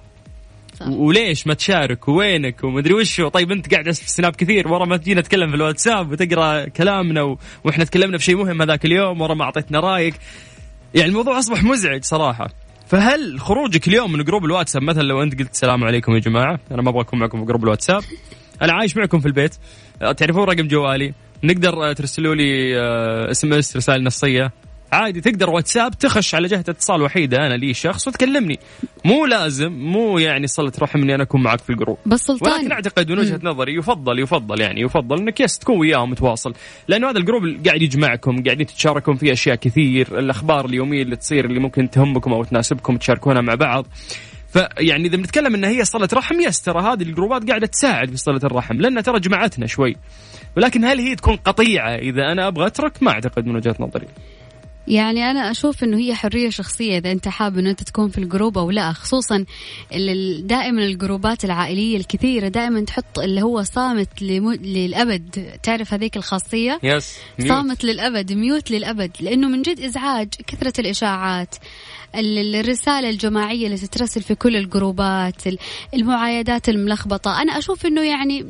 صح. 0.79 0.88
وليش 0.88 1.47
ما 1.47 1.53
تشارك؟ 1.53 2.07
وينك؟ 2.07 2.63
ومدري 2.63 2.93
وش 2.93 3.21
طيب 3.21 3.51
أنت 3.51 3.71
قاعد 3.73 3.91
في 3.91 4.05
السناب 4.05 4.35
كثير 4.35 4.67
ورا 4.67 4.85
ما 4.85 4.97
تجينا 4.97 5.21
نتكلم 5.21 5.49
في 5.49 5.55
الواتساب 5.55 6.11
وتقرأ 6.11 6.65
كلامنا 6.65 7.21
و... 7.21 7.38
وإحنا 7.63 7.83
تكلمنا 7.83 8.17
في 8.17 8.23
شيء 8.23 8.38
مهم 8.38 8.61
هذاك 8.61 8.85
اليوم 8.85 9.21
ورا 9.21 9.33
ما 9.33 9.43
أعطيتنا 9.43 9.79
رأيك. 9.79 10.13
يعني 10.95 11.09
الموضوع 11.09 11.39
أصبح 11.39 11.63
مزعج 11.63 12.03
صراحة. 12.03 12.49
فهل 12.89 13.39
خروجك 13.39 13.88
اليوم 13.88 14.12
من 14.12 14.24
group 14.23 14.45
الواتساب 14.46 14.81
مثلا 14.81 15.03
لو 15.03 15.24
انت 15.24 15.39
قلت 15.39 15.51
السلام 15.51 15.84
عليكم 15.84 16.13
يا 16.13 16.19
جماعة 16.19 16.60
أنا 16.72 16.81
ما 16.81 16.89
أبغى 16.89 17.01
اكون 17.01 17.19
معكم 17.19 17.39
في 17.39 17.46
group 17.45 17.63
الواتساب 17.63 18.03
أنا 18.62 18.74
عايش 18.74 18.98
معكم 18.98 19.19
في 19.19 19.25
البيت 19.25 19.55
تعرفون 20.17 20.43
رقم 20.43 20.67
جوالي 20.67 21.13
تقدر 21.43 21.93
ترسلوا 21.93 22.36
لي 22.36 22.77
SMS 23.31 23.77
رسائل 23.77 24.03
نصية 24.03 24.51
عادي 24.91 25.22
تقدر 25.22 25.50
واتساب 25.50 25.91
تخش 25.91 26.36
على 26.36 26.48
جهة 26.48 26.60
اتصال 26.60 27.01
وحيدة 27.01 27.38
أنا 27.38 27.53
لي 27.53 27.74
شخص 27.74 28.08
وتكلمني. 28.08 28.60
مو 29.05 29.25
لازم 29.25 29.72
مو 29.72 30.17
يعني 30.17 30.48
صلة 30.48 30.72
رحم 30.81 31.01
إني 31.01 31.15
أنا 31.15 31.24
أكون 31.24 31.43
معك 31.43 31.60
في 31.60 31.69
ال 31.69 31.73
group. 31.73 31.97
بس 32.05 32.22
سلطان 32.22 32.53
ولكن 32.53 32.72
أعتقد 32.72 33.12
من 33.12 33.19
وجهة 33.19 33.39
نظري 33.43 33.75
يفضل 33.75 34.19
يفضل 34.19 34.62
يعني 34.62 34.81
يفضل 34.81 35.17
إنك 35.17 35.39
yes 35.39 35.59
تكون 35.60 35.79
وياهم 35.79 36.10
متواصل 36.10 36.53
لأنه 36.88 37.10
هذا 37.10 37.17
ال 37.17 37.22
group 37.22 37.43
قاعد 37.65 37.81
يجمعكم 37.81 38.43
قاعدين 38.43 38.65
تتشاركون 38.65 39.15
فيه 39.15 39.31
أشياء 39.31 39.55
كثير. 39.55 40.19
الأخبار 40.19 40.65
اليومية 40.65 41.01
اللي 41.01 41.15
تصير 41.15 41.46
اللي 41.46 41.60
ممكن 41.60 41.89
تهمكم 41.89 42.34
أو 42.34 42.43
تناسبكم 42.43 42.98
تشاركونها 42.98 43.41
مع 43.41 43.55
بعض. 43.55 43.88
فيعني 44.53 45.08
إذا 45.08 45.17
بنتكلم 45.17 45.55
انها 45.55 45.69
هي 45.69 45.86
صلة 45.86 46.10
رحم 46.13 46.41
yes 46.41 46.61
ترى 46.62 46.81
هذه 46.81 47.01
ال 47.01 47.08
groupات 47.08 47.49
قاعدة 47.50 47.67
تساعد 47.67 48.10
في 48.10 48.17
صلة 48.17 48.41
الرحم 48.43 48.75
لانها 48.75 49.01
ترى 49.01 49.19
جمعتنا 49.19 49.67
شوي. 49.67 49.96
ولكن 50.58 50.86
هل 50.86 51.00
هي 51.00 51.15
تكون 51.15 51.36
قطيعة؟ 51.36 51.96
إذا 51.96 52.31
أنا 52.31 52.48
أبغى 52.48 52.67
أترك 52.67 53.03
ما 53.03 53.12
أعتقد 53.12 53.46
من 53.46 53.55
وجهة 53.55 53.75
نظري. 53.79 54.08
يعني 54.89 55.31
أنا 55.31 55.51
أشوف 55.51 55.84
إنه 55.84 55.98
هي 55.98 56.15
حرية 56.15 56.50
شخصية 56.50 56.98
إذا 56.98 57.12
أنت 57.12 57.27
حابب 57.27 57.58
إنه 57.58 57.69
أنت 57.69 57.84
تكون 57.84 58.10
في 58.10 58.17
ال 58.17 58.24
group 58.24 58.57
أو 58.58 58.72
لا 58.72 58.93
خصوصا 58.93 59.46
دائما 60.39 60.84
ال 60.83 60.92
groupات 60.92 61.45
العائلية 61.46 61.98
الكثيرة 61.98 62.48
دائما 62.48 62.81
تحط 62.81 63.19
اللي 63.19 63.41
هو 63.41 63.63
صامت 63.63 64.22
للأبد. 64.22 65.60
تعرف 65.63 65.93
هذيك 65.93 66.17
الخاصية؟ 66.17 66.79
yes 66.83 67.17
صامت 67.48 67.84
للأبد 67.84 68.34
mute 68.33 68.71
للأبد 68.72 69.12
لأنه 69.19 69.48
من 69.48 69.62
جد 69.62 69.79
إزعاج 69.79 70.27
كثرة 70.48 70.74
الإشاعات 70.79 71.55
الرسالة 72.15 73.10
الجماعية 73.10 73.65
اللي 73.65 73.77
تترسل 73.77 74.22
في 74.22 74.36
كل 74.36 74.55
ال 74.55 74.68
groupات 74.68 75.41
المعايدات 75.93 76.69
الملخبطة. 76.69 77.41
أنا 77.41 77.58
أشوف 77.58 77.86
أنه 77.86 78.01
يعني 78.01 78.46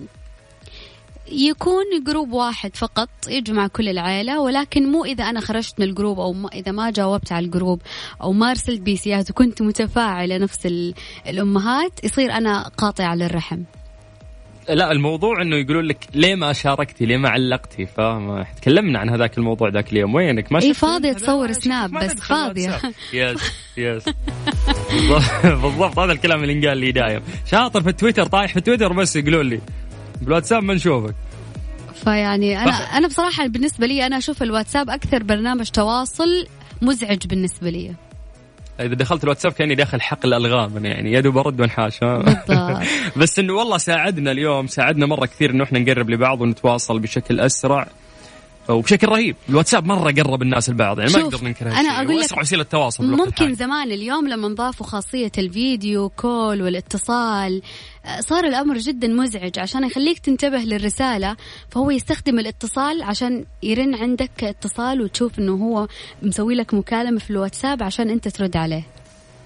يكون 1.31 1.83
group 2.07 2.31
واحد 2.31 2.75
فقط 2.75 3.09
يجمع 3.27 3.67
كل 3.67 3.89
العائلة 3.89 4.39
ولكن 4.39 4.91
مو 4.91 5.05
إذا 5.05 5.23
أنا 5.23 5.39
خرجت 5.39 5.79
من 5.79 5.85
ال 5.85 5.91
group 5.91 6.19
أو 6.19 6.33
ما 6.33 6.49
إذا 6.53 6.71
ما 6.71 6.91
جاوبت 6.91 7.31
على 7.31 7.45
ال 7.45 7.51
group 7.51 7.81
أو 8.21 8.33
ما 8.33 8.51
أرسلت 8.51 8.81
بي 8.81 9.00
سيات 9.00 9.29
وكنت 9.29 9.61
متفاعلة 9.61 10.37
نفس 10.37 10.67
الأمهات 11.27 12.03
يصير 12.03 12.31
أنا 12.31 12.67
قاطعة 12.77 13.15
للرحم 13.15 13.59
لا 14.69 14.91
الموضوع 14.91 15.41
إنه 15.41 15.55
يقولون 15.55 15.85
لك 15.85 16.07
ليه 16.13 16.35
ما 16.35 16.53
شاركتي؟ 16.53 17.05
ليه 17.05 17.17
ما 17.17 17.29
علقتي؟ 17.29 17.85
فاهم؟ 17.85 18.45
تكلمنا 18.61 18.99
عن 18.99 19.09
هذاك 19.09 19.37
الموضوع 19.37 19.69
ذاك 19.69 19.91
اليوم. 19.93 20.15
وينك؟ 20.15 20.51
ما 20.51 20.61
إي 20.61 20.73
فاضيه 20.73 21.13
تصور 21.13 21.51
سناب 21.51 21.91
بس 21.91 22.13
فاضية. 22.13 22.81
yes 23.13 23.41
yes. 23.77 24.03
بالضبط 25.43 25.99
هذا 25.99 26.11
الكلام 26.11 26.43
اللي 26.43 26.67
قال 26.67 26.77
لي 26.77 26.91
دايم. 26.91 27.21
شاطر 27.51 27.81
في 27.81 27.89
التويتر 27.89 28.25
طايح 28.25 28.51
في 28.51 28.57
التويتر 28.57 28.93
بس 28.93 29.15
يقولون 29.15 29.49
لي. 29.49 29.59
بالواتساب 30.21 30.63
ما 30.63 30.73
نشوفك. 30.73 31.15
فيعني 32.03 32.63
أنا 32.63 32.71
أنا 32.71 33.07
بصراحة 33.07 33.47
بالنسبة 33.47 33.87
لي 33.87 34.05
أنا 34.05 34.17
أشوف 34.17 34.43
الواتساب 34.43 34.89
أكثر 34.89 35.23
برنامج 35.23 35.69
تواصل 35.69 36.47
مزعج 36.81 37.27
بالنسبة 37.27 37.69
لي. 37.69 37.93
إذا 38.79 38.93
دخلت 38.93 39.23
الواتساب 39.23 39.51
كأني 39.51 39.75
داخل 39.75 40.01
حقل 40.01 40.33
الغام 40.33 40.85
يعني 40.85 41.11
يا 41.11 41.19
دوب 41.19 41.37
ارد 41.37 41.61
وانحاش 41.61 41.99
بس 43.19 43.39
إنه 43.39 43.53
والله 43.53 43.77
ساعدنا 43.77 44.31
اليوم 44.31 44.67
ساعدنا 44.67 45.05
مرة 45.05 45.25
كثير 45.25 45.51
إنه 45.51 45.63
إحنا 45.63 45.79
نقرب 45.79 46.09
لبعض 46.09 46.41
ونتواصل 46.41 46.99
بشكل 46.99 47.39
أسرع. 47.39 47.87
وبشكل 48.69 49.07
رهيب. 49.07 49.35
الواتساب 49.49 49.85
مرة 49.85 50.11
قرب 50.11 50.41
الناس 50.41 50.69
لبعض 50.69 50.99
يعني 50.99 51.11
ما 51.13 51.19
نقدر 51.19 51.43
ننكر 51.43 51.67
أنا 51.67 51.89
أقول 51.89 52.19
لك 52.19 52.37
وسيلة 52.37 52.63
تواصل 52.63 53.05
ممكن 53.05 53.53
زمان 53.53 53.91
اليوم 53.91 54.27
لما 54.27 54.47
ضافوا 54.47 54.85
خاصية 54.85 55.31
ال 55.37 55.49
video 55.49 56.09
call 56.09 56.61
والاتصال 56.61 57.61
آه، 58.05 58.19
صار 58.21 58.43
الأمر 58.43 58.77
جدا 58.77 59.07
مزعج 59.07 59.59
عشان 59.59 59.83
يخليك 59.83 60.19
تنتبه 60.19 60.57
للرسالة 60.57 61.35
فهو 61.69 61.91
يستخدم 61.91 62.39
الاتصال 62.39 63.03
عشان 63.03 63.45
يرن 63.63 63.95
عندك 63.95 64.43
اتصال 64.43 65.01
وتشوف 65.01 65.39
إنه 65.39 65.53
هو 65.53 65.87
مسوي 66.21 66.55
لك 66.55 66.73
مكالمة 66.73 67.19
في 67.19 67.29
الواتساب 67.29 67.83
عشان 67.83 68.09
أنت 68.09 68.27
ترد 68.27 68.57
عليه. 68.57 68.98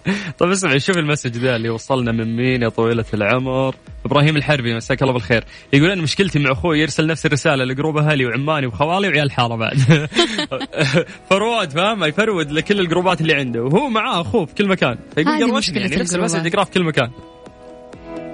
طيب 0.39 0.51
اسمع 0.51 0.77
شوف 0.77 0.97
ال 0.97 1.02
message 1.02 1.37
ذا 1.37 1.55
اللي 1.55 1.69
وصلنا 1.69 2.11
من 2.11 2.35
مين 2.35 2.61
يا 2.61 2.69
طويلة 2.69 3.05
العمر. 3.13 3.75
إبراهيم 4.05 4.35
الحربي 4.35 4.75
مساك 4.75 5.01
الله 5.01 5.13
بالخير. 5.13 5.43
يقول 5.73 5.91
أنا 5.91 6.01
مشكلتي 6.01 6.39
مع 6.39 6.51
أخوي 6.51 6.79
يرسل 6.79 7.07
نفس 7.07 7.25
الرسالة 7.25 7.65
ل 7.65 7.71
group 7.71 7.97
أهلي 7.97 8.25
وعماني 8.25 8.67
وخوالي 8.67 9.07
وعيال 9.07 9.31
حارة 9.31 9.55
بعد. 9.55 9.77
forward 11.29 11.69
فاهم؟ 11.69 12.03
ي 12.03 12.09
forward 12.09 12.51
لكل 12.51 12.79
ال 12.79 12.85
groupات 12.85 13.21
اللي 13.21 13.33
عنده. 13.33 13.63
وهو 13.63 13.89
معاه 13.89 14.21
أخوه 14.21 14.45
في 14.45 14.55
كل 14.55 14.67
مكان. 14.67 14.97
فيقول 15.15 15.53
مشكلة 15.53 15.81
يعني 15.81 15.95
نفس 15.95 16.15
ال 16.15 16.19
message 16.19 16.45
يقراه 16.45 16.63
في 16.63 16.71
كل 16.71 16.83
مكان. 16.83 17.09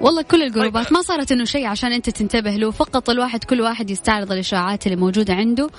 والله 0.01 0.21
كل 0.21 0.43
ال 0.43 0.49
groupات. 0.49 0.86
طيب. 0.85 0.93
ما 0.93 1.01
صارت 1.01 1.31
إنه 1.31 1.43
شيء 1.43 1.65
عشان 1.67 1.91
أنت 1.91 2.09
تنتبه 2.09 2.51
له. 2.51 2.71
فقط 2.71 3.09
الواحد 3.09 3.43
كل 3.43 3.61
واحد 3.61 3.89
يستعرض 3.89 4.31
الإشاعات 4.31 4.88
اللي 4.88 4.97
موجودة 4.97 5.33
عنده 5.33 5.69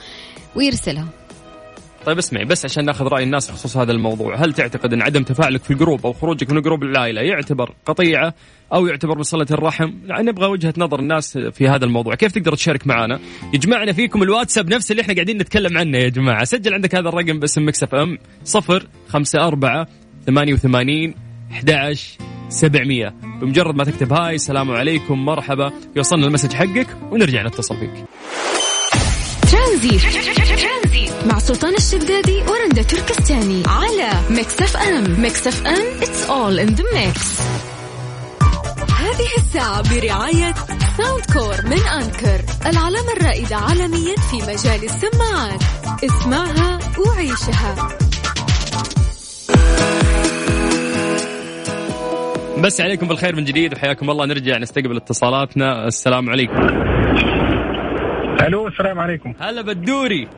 ويرسلها. 0.56 1.20
طيب 2.07 2.19
اسمعي 2.19 2.45
بس 2.45 2.64
عشان 2.64 2.85
ناخذ 2.85 3.04
رأي 3.04 3.23
الناس 3.23 3.50
بخصوص 3.50 3.76
هذا 3.76 3.92
الموضوع، 3.92 4.37
هل 4.37 4.52
تعتقد 4.52 4.92
أن 4.92 5.02
عدم 5.02 5.23
تفاعلك 5.23 5.62
في 5.62 5.71
ال 5.71 5.76
group 5.76 6.07
أو 6.07 6.12
خروجك 6.12 6.50
من 6.50 6.61
group 6.61 6.83
العائلة 6.83 7.21
يعتبر 7.21 7.75
قطيعة 7.87 8.35
أو 8.73 8.87
يعتبر 8.87 9.19
صلة 9.19 9.47
الرحم؟ 9.50 9.90
يعني 10.07 10.23
نبغى 10.30 10.47
وجهة 10.47 10.75
نظر 10.76 11.00
الناس 11.00 11.38
في 11.38 11.69
هذا 11.69 11.85
الموضوع، 11.85 12.14
كيف 12.14 12.33
تقدر 12.33 12.54
تشارك 12.54 12.87
معنا؟ 12.87 13.21
يجمعنا 13.54 13.92
فيكم 13.92 14.23
الواتساب 14.23 14.75
نفس 14.75 14.90
اللي 14.90 15.02
إحنا 15.02 15.14
قاعدين 15.14 15.38
نتكلم 15.38 15.78
عنه 15.78 15.99
يا 15.99 16.09
جماعة، 16.09 16.45
سجل 16.45 16.75
عندك 16.75 16.95
هذا 16.95 17.09
الرقم 17.09 17.38
باسم 17.40 17.69
ميكس 17.69 17.89
اف 17.89 17.95
ام 17.95 18.19
0 18.45 18.87
5 19.09 19.47
4 19.47 19.87
88 20.26 21.14
11 21.52 22.19
700 22.49 23.14
بمجرد 23.40 23.75
ما 23.75 23.85
تكتب 23.85 24.12
hi 24.12 24.35
السلام 24.35 24.71
عليكم 24.71 25.25
مرحبا 25.25 25.73
يوصلنا 25.97 26.26
ال 26.26 26.30
message 26.30 26.52
حقك 26.52 26.87
ونرجع 27.11 27.42
نتصل 27.42 27.76
فيك. 27.76 28.04
ترانزيت 29.52 30.00
مع 31.27 31.39
سلطان 31.39 31.75
الشدادي 31.75 32.43
ورندا 32.43 32.83
تركستاني 32.83 33.62
على 33.67 34.11
ميكس 34.31 34.62
اف 34.62 34.77
ام. 34.77 35.21
ميكس 35.21 35.47
اف 35.47 35.67
ام 35.67 36.00
it's 36.00 36.29
all 36.29 36.69
in 36.69 36.77
the 36.77 36.85
mix. 36.85 37.43
هذه 38.93 39.29
الساعة 39.39 39.83
برعاية 39.95 40.55
ساوند 40.97 41.25
كور 41.33 41.57
من 41.65 41.83
أنكر 42.03 42.45
العلامة 42.67 43.12
الرائدة 43.17 43.57
عالميا 43.57 44.15
في 44.17 44.37
مجال 44.37 44.85
السماعات. 44.85 45.62
اسمعها 46.05 46.79
وعيشها. 47.07 47.89
مسى 52.59 52.81
عليكم 52.81 53.09
بالخير 53.09 53.37
من 53.37 53.45
جديد 53.45 53.75
وحياكم 53.75 54.11
الله. 54.11 54.27
نرجع 54.27 54.59
نستقبل 54.59 54.97
اتصالاتنا. 54.97 55.87
السلام 55.87 56.31
عليكم. 56.31 56.61
ألو 58.47 58.69
السلام 58.69 58.99
عليكم. 58.99 59.35
هلا 59.41 59.62
بدوري. 59.62 60.29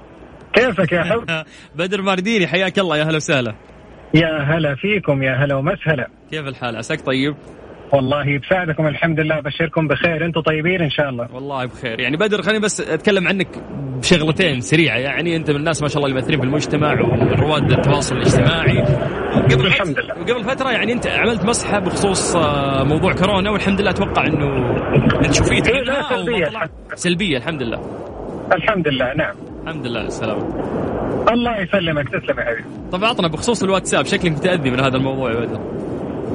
كيفك 0.53 0.93
يا 0.93 1.03
حب؟ 1.03 1.45
بدر 1.79 2.03
مارديني 2.03 2.47
حياك 2.47 2.79
الله 2.79 2.97
يا 2.97 3.05
هلا 3.05 3.17
وسهلا. 3.17 3.55
يا 4.15 4.39
هلا 4.43 4.75
فيكم 4.75 5.23
يا 5.23 5.33
هلا 5.33 5.55
ومسهلا. 5.55 6.09
كيف 6.31 6.47
الحال؟ 6.47 6.77
عساك 6.77 7.01
طيب؟ 7.01 7.35
والله 7.93 8.39
بساعدكم 8.39 8.87
الحمد 8.87 9.21
لله 9.21 9.41
بشركم 9.41 9.89
بخير. 9.89 10.25
أنتم 10.27 10.41
طيبين 10.41 10.83
إن 10.83 10.91
شاء 10.91 11.09
الله. 11.09 11.29
والله 11.35 11.65
بخير. 11.67 12.01
يعني 12.01 12.17
بدر 12.17 12.43
خليني 12.43 12.61
بس 12.61 12.81
أتكلم 12.81 13.29
عنك 13.29 13.49
بشغلتين 13.99 14.61
سريعة. 14.61 14.97
يعني 14.99 15.37
أنت 15.37 15.51
من 15.51 15.57
الناس 15.57 15.83
ما 15.83 15.89
شاء 15.89 16.05
الله 16.05 16.21
اللي 16.21 16.39
في 16.39 16.45
المجتمع 16.45 16.93
ومن 17.01 17.33
رواد 17.33 17.73
التواصل 17.73 18.17
الاجتماعي. 18.17 18.83
قبل 19.53 19.67
الحمد 19.67 19.99
لله. 19.99 20.15
وقبل 20.19 20.45
فترة 20.45 20.71
يعني 20.71 20.93
أنت 20.93 21.07
عملت 21.07 21.45
مسحة 21.45 21.79
بخصوص 21.79 22.37
آه، 22.37 22.85
موضوع 22.85 23.13
كورونا 23.13 23.51
والحمد 23.51 23.81
لله 23.81 23.91
أتوقع 23.91 24.27
إنه 24.27 24.77
أنت 25.25 25.35
شوفيتك 25.35 25.71
إيه 25.71 25.83
لا 25.83 26.03
سلبية 26.03 26.51
سلبية 26.95 27.37
الحمد 27.37 27.63
لله. 27.63 27.81
الحمد 28.53 28.89
لله 28.89 29.15
نعم. 29.15 29.52
الحمد 29.63 29.87
لله 29.87 29.99
على 29.99 30.09
السلامه 30.09 30.43
الله 31.33 31.61
يسلمك 31.61 32.09
تسلم 32.09 32.39
يا 32.39 32.45
حبيبي. 32.45 32.65
طب 32.93 33.05
اعطنا 33.05 33.29
بخصوص 33.29 33.63
الواتساب 33.63 34.05
شكلك 34.05 34.33
متأذي 34.33 34.71
من 34.71 34.81
هذا 34.81 34.97
الموضوع 34.97 35.31
يا 35.31 35.41
بدر. 35.41 35.61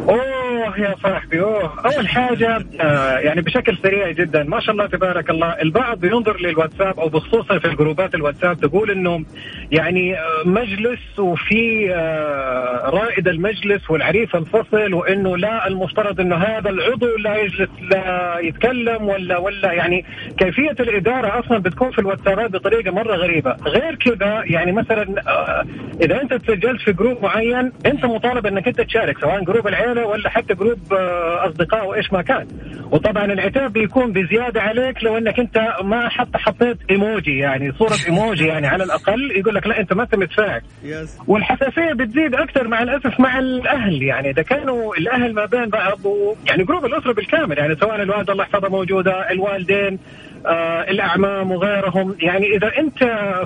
أوه 0.09 0.36
يا 0.77 0.95
صاحبي 1.03 1.41
اوه 1.41 1.73
أول 1.85 2.07
حاجة 2.07 2.59
آه 2.81 3.17
يعني 3.17 3.41
بشكل 3.41 3.77
سريع 3.83 4.11
جدا 4.11 4.43
ما 4.43 4.59
شاء 4.59 4.71
الله 4.71 4.85
تبارك 4.85 5.29
الله 5.29 5.47
البعض 5.61 6.03
ينظر 6.05 6.41
للواتساب 6.41 6.99
أو 6.99 7.09
بخصوصا 7.09 7.59
في 7.59 7.65
الجروبات 7.67 8.15
الواتساب 8.15 8.59
تقول 8.59 8.91
إنه 8.91 9.25
يعني 9.71 10.19
آه، 10.19 10.43
مجلس 10.45 11.19
وفي 11.19 11.93
آه 11.93 12.89
رائد 12.89 13.27
المجلس 13.27 13.89
والعريف 13.89 14.35
الفصل 14.35 14.93
وإنه 14.93 15.37
لا 15.37 15.67
المفترض 15.67 16.19
إنه 16.19 16.35
هذا 16.35 16.69
العضو 16.69 17.07
لا 17.17 17.35
يجلس 17.35 17.69
لا 17.91 18.39
يتكلم 18.39 19.03
ولا 19.07 19.37
ولا 19.37 19.71
يعني 19.73 20.05
كيفية 20.37 20.75
الإدارة 20.79 21.39
أصلا 21.39 21.57
بتكون 21.57 21.91
في 21.91 21.99
الواتسابات 21.99 22.51
بطريقة 22.51 22.91
مرة 22.91 23.15
غريبة. 23.15 23.55
غير 23.65 23.95
كذا 23.95 24.41
يعني 24.45 24.71
مثلا 24.71 25.21
آه 25.27 25.65
إذا 26.01 26.21
أنت 26.21 26.33
تسجلت 26.33 26.81
في 26.81 26.93
group 26.93 27.23
معين 27.23 27.71
أنت 27.85 28.05
مطالب 28.05 28.45
إنك 28.45 28.67
أنت 28.67 28.81
تشارك 28.81 29.19
سواء 29.19 29.43
group 29.43 29.67
العيلة 29.67 30.05
ولا 30.05 30.29
حتى 30.29 30.53
group 30.53 30.66
آه، 30.91 31.49
أصدقاء 31.49 31.87
وإيش 31.87 32.13
ما 32.13 32.21
كان. 32.21 32.47
وطبعا 32.91 33.25
العتاب 33.25 33.73
بيكون 33.73 34.11
بزيادة 34.11 34.61
عليك 34.61 35.03
لو 35.03 35.17
إنك 35.17 35.39
أنت 35.39 35.57
ما 35.83 36.09
حتى 36.09 36.37
حطيت 36.37 36.77
إيموجي 36.89 37.37
يعني 37.37 37.71
صورة 37.71 37.95
إيموجي 38.07 38.45
يعني 38.45 38.67
على 38.67 38.83
الأقل 38.83 39.31
يقول 39.31 39.55
لك 39.55 39.67
لا 39.67 39.79
أنت 39.79 39.93
ما 39.93 40.03
انت 40.03 40.15
متفاعل 40.15 40.61
والحساسية 41.27 41.93
بتزيد 41.93 42.35
أكثر 42.35 42.67
مع 42.67 42.81
الأسف 42.83 43.19
مع 43.19 43.39
الأهل 43.39 44.03
يعني 44.03 44.29
إذا 44.29 44.41
كانوا 44.41 44.95
الأهل 44.95 45.33
ما 45.33 45.45
بين 45.45 45.65
بعض 45.69 45.99
يعني 46.47 46.63
group 46.63 46.85
الأسرة 46.85 47.13
بالكامل 47.13 47.57
يعني 47.57 47.75
سواء 47.75 48.01
الوالده 48.01 48.33
الله 48.33 48.43
يحفظها 48.43 48.69
موجودة 48.69 49.31
الوالدين 49.31 49.99
الأعمام 50.89 51.51
وغيرهم. 51.51 52.15
يعني 52.19 52.55
إذا 52.55 52.71
أنت 52.79 52.99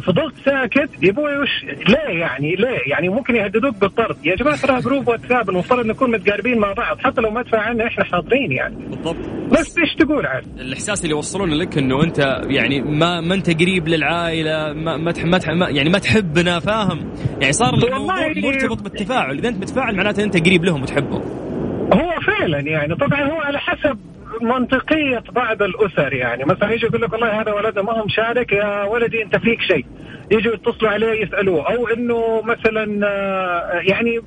فضلت 0.03 0.33
ساكت 0.45 0.89
يبوي 1.01 1.37
وش؟ 1.37 1.65
ليه 1.87 2.19
يعني 2.19 2.55
ليه 2.55 2.79
يعني 2.85 3.09
ممكن 3.09 3.35
يهددوك 3.35 3.75
بالطرد. 3.75 4.25
يا 4.25 4.35
جماعة 4.35 4.61
ترى 4.61 4.81
group 4.81 5.07
واتساب 5.07 5.49
المفترض 5.49 5.85
نكون 5.85 6.11
متقاربين 6.11 6.57
مع 6.57 6.73
بعض 6.73 6.99
حتى 6.99 7.21
لو 7.21 7.31
ما 7.31 7.43
تفاعلنا 7.43 7.87
إحنا 7.87 8.03
حاضرين 8.03 8.51
يعني. 8.51 8.75
بالضبط. 8.75 9.29
بس 9.51 9.77
إيش 9.77 9.95
تقول 9.95 10.25
عاد؟ 10.25 10.43
الإحساس 10.59 11.03
اللي 11.03 11.15
يوصلونه 11.15 11.55
لك 11.55 11.77
إنه 11.77 12.03
أنت 12.03 12.19
يعني 12.49 12.81
ما 12.81 13.21
ما 13.21 13.33
أنت 13.33 13.61
قريب 13.61 13.87
للعائلة 13.87 14.73
ما 14.73 14.97
ما, 14.97 15.11
تح 15.11 15.25
ما, 15.25 15.37
تح 15.37 15.49
ما 15.49 15.69
يعني 15.69 15.89
ما 15.89 15.99
تحبنا 15.99 16.59
فاهم؟ 16.59 17.13
يعني 17.41 17.53
صار 17.53 17.73
الموضوع 17.73 18.27
مرتبط 18.27 18.81
بالتفاعل. 18.81 19.37
إذا 19.37 19.49
أنت 19.49 19.57
متفاعل 19.57 19.95
معناته 19.95 20.23
أنت 20.23 20.45
قريب 20.45 20.65
لهم 20.65 20.81
وتحبهم. 20.81 21.21
هو 21.93 22.11
فعلا 22.27 22.59
يعني. 22.59 22.95
طبعا 22.95 23.23
هو 23.23 23.41
على 23.41 23.59
حسب 23.59 23.99
منطقية 24.43 25.23
بعض 25.31 25.61
الأسر 25.61 26.13
يعني. 26.13 26.45
مثلا 26.45 26.71
يجي 26.71 26.85
يقول 26.85 27.01
لك 27.01 27.13
والله 27.13 27.41
هذا 27.41 27.51
ولدنا 27.51 27.81
ما 27.81 27.93
هو 27.93 28.05
مشارك 28.05 28.51
يا 28.51 28.83
ولدي 28.83 29.23
أنت 29.23 29.37
فيك 29.37 29.61
شيء. 29.61 29.85
يجوا 30.31 30.53
يتصلوا 30.53 30.91
عليه 30.91 31.25
يسألوه. 31.25 31.73
أو 31.73 31.87
إنه 31.87 32.41
مثلا 32.41 33.07
آه، 33.07 33.81
يعني 33.83 34.19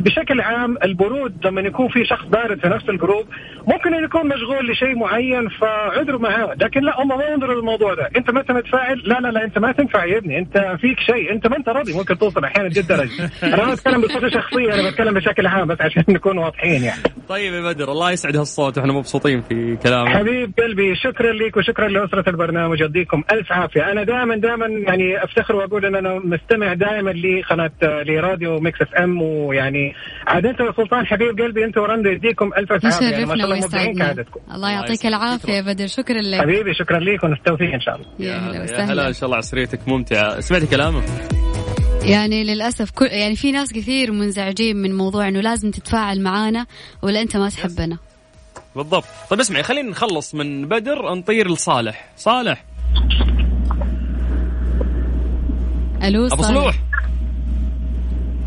بشكل 0.00 0.40
عام 0.40 0.76
البرود 0.84 1.46
لما 1.46 1.60
يكون 1.60 1.88
في 1.88 2.04
شخص 2.04 2.24
بارد 2.26 2.60
في 2.60 2.68
نفس 2.68 2.88
ال 2.88 2.94
group 2.94 3.26
ممكن 3.66 3.94
ان 3.94 4.04
يكون 4.04 4.28
مشغول 4.28 4.70
لشيء 4.70 4.94
معين 4.94 5.48
فعذروا 5.48 6.20
معاه. 6.20 6.54
لكن 6.60 6.80
لا 6.80 7.02
هم 7.02 7.08
ما 7.08 7.24
ينظروا 7.24 7.54
للموضوع 7.54 7.94
ده. 7.94 8.08
أنت 8.16 8.30
متى 8.30 8.52
متفاعل 8.52 8.98
لا 9.04 9.20
لا 9.20 9.28
لا 9.28 9.44
أنت 9.44 9.58
ما 9.58 9.72
تنفع 9.72 10.04
يا 10.04 10.18
ابني. 10.18 10.38
أنت 10.38 10.76
فيك 10.80 11.00
شيء. 11.00 11.32
أنت 11.32 11.46
ما 11.46 11.56
أنت 11.56 11.68
راضي. 11.68 11.92
ممكن 11.92 12.18
توصل 12.18 12.44
أحيانا 12.44 12.68
جدا 12.68 13.08
أنا 13.42 13.66
ما 13.66 13.74
بتكلم 13.74 14.00
بصفه 14.00 14.28
شخصيه 14.28 14.74
أنا 14.74 14.90
بتكلم 14.90 15.14
بشكل 15.14 15.46
عام 15.46 15.68
بس 15.68 15.80
عشان 15.80 16.04
نكون 16.08 16.38
واضحين 16.38 16.82
يعني. 16.84 17.02
طيب 17.28 17.54
يا 17.54 17.60
بدر 17.60 17.92
الله 17.92 18.10
يسعد 18.12 18.36
هالصوت. 18.36 18.78
وإحنا 18.78 18.92
مبسوطين 18.92 19.40
في 19.40 19.76
كلامك. 19.82 20.08
حبيب 20.08 20.52
قلبي 20.58 20.96
شكرا 20.96 21.32
لك 21.32 21.56
وشكرا 21.56 21.88
لأسرة 21.88 22.30
البرنامج. 22.30 22.80
يديكم 22.80 23.24
ألف 23.32 23.52
عافية. 23.52 23.92
أنا 23.92 24.02
دائما 24.02 24.36
دائما 24.36 24.66
يعني 24.66 25.24
أفتخر 25.38 25.56
وأقول 25.56 25.84
ان 25.84 25.96
أنا 25.96 26.18
مستمع 26.18 26.74
دائما 26.74 27.10
لقناة 27.10 27.70
لراديو 27.82 28.60
Mix 28.60 28.82
FM 28.82 29.22
ويعني 29.22 29.94
عاد 30.26 30.46
أنت 30.46 30.58
سلطان 30.76 31.06
حبيب 31.06 31.40
قلبي 31.40 31.64
أنت 31.64 31.78
ورندا 31.78 32.10
يديكم 32.10 32.50
ألف 32.56 32.72
عافيه 32.72 33.06
يعني 33.06 33.24
ما 33.24 33.36
شاء 33.36 33.44
الله 33.44 33.66
مبدعين 33.66 33.98
كعادتكم. 33.98 34.40
الله 34.54 34.70
يعطيك 34.70 35.06
العافية 35.06 35.52
يا 35.52 35.62
بدر. 35.62 35.86
شكرا 35.86 36.20
لك. 36.20 36.40
حبيبي 36.40 36.74
شكرا 36.74 36.98
لك 36.98 37.24
وبالتوفيق 37.24 37.74
إن 37.74 37.80
شاء 37.80 37.96
الله. 37.96 38.06
يا 38.18 38.38
هلا 38.38 38.62
وسهلا. 38.62 39.08
إن 39.08 39.12
شاء 39.12 39.24
الله 39.24 39.36
عصريتك 39.36 39.88
ممتعة. 39.88 40.40
سمعتي 40.40 40.66
كلامه 40.66 41.02
يعني 42.04 42.44
للأسف 42.44 42.90
كل 42.90 43.06
يعني 43.06 43.36
في 43.36 43.52
ناس 43.52 43.72
كثير 43.72 44.12
منزعجين 44.12 44.76
من 44.76 44.96
موضوع 44.96 45.28
إنه 45.28 45.40
لازم 45.40 45.70
تتفاعل 45.70 46.20
معانا 46.20 46.66
ولا 47.02 47.22
أنت 47.22 47.36
ما 47.36 47.48
تحبنا. 47.48 47.98
بالضبط. 48.76 49.04
طيب 49.30 49.40
اسمعي 49.40 49.62
خلينا 49.62 49.90
نخلص 49.90 50.34
من 50.34 50.68
بدر 50.68 51.14
نطير 51.14 51.50
لصالح. 51.50 52.08
صالح. 52.16 52.64
ألو 56.08 56.26
أبو 56.26 56.42
صلوح. 56.42 56.74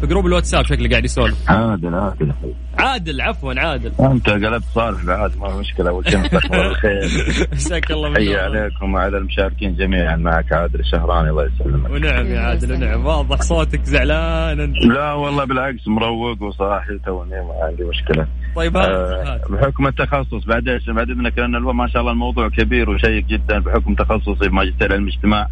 في 0.02 0.08
جروب 0.08 0.26
الواتساب 0.26 0.66
شكله 0.66 0.90
قاعد 0.90 1.06
يسولف. 1.06 1.52
عادل 1.52 1.96
عادل. 1.96 2.34
عادل 2.80 3.22
عفوا 3.22 3.54
عادل. 3.58 3.92
أنت 4.00 4.30
قلبت 4.30 4.64
صالح 4.64 5.06
بعد 5.06 5.38
ما 5.38 5.60
مشكلة. 5.60 5.90
أول 5.90 6.10
شيء 6.10 6.20
مساك 6.20 6.46
الله 6.46 6.68
بالخير. 6.68 7.48
مساك 7.54 7.92
الله 7.92 8.14
حي 8.14 8.36
عليكم 8.36 8.94
وعلى 8.94 9.18
المشاركين 9.18 9.76
جميعا. 9.76 10.16
معك 10.16 10.54
عادل 10.54 10.80
الشهراني 10.80 11.30
الله 11.30 11.46
يسلمك. 11.46 11.90
ونعم 11.90 12.26
يا 12.26 12.40
عادل 12.40 12.74
ونعم. 12.74 13.06
واضح 13.06 13.42
صوتك 13.42 13.84
زعلان 13.84 14.60
أنت. 14.60 14.86
لا 14.86 15.14
والله 15.14 15.46
بالعكس 15.46 15.88
مروق 15.88 16.42
وصاحي 16.42 17.00
توني 17.06 17.32
ما 17.32 17.54
عندي 17.62 17.84
مشكلة. 17.84 18.28
طيب 18.56 18.78
آه 18.78 19.40
بحكم 19.50 19.88
التخصص 19.88 20.46
بعد 20.48 20.68
إيش؟ 20.68 20.90
بعد 20.90 21.10
إذنك 21.10 21.38
لأن 21.38 21.52
ما 21.52 21.88
شاء 21.88 22.02
الله 22.02 22.12
الموضوع 22.12 22.50
كبير 22.50 22.90
وشيق 22.90 23.26
جدا. 23.26 23.60
بحكم 23.60 23.96
تخصصي 23.96 24.50
ماجستير 24.50 24.94
علم 24.94 25.08
اجتماع 25.08 25.48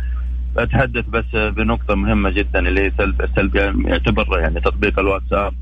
أتحدث 0.57 1.05
بس 1.05 1.35
بنقطة 1.35 1.95
مهمة 1.95 2.29
جدا 2.29 2.59
اللي 2.59 2.81
هي 2.81 2.91
سلب 2.97 3.25
سلب 3.35 3.55
يعني 3.55 3.89
يعتبر 3.89 4.39
يعني 4.39 4.61
تطبيق 4.61 4.99
الواتساب 4.99 5.53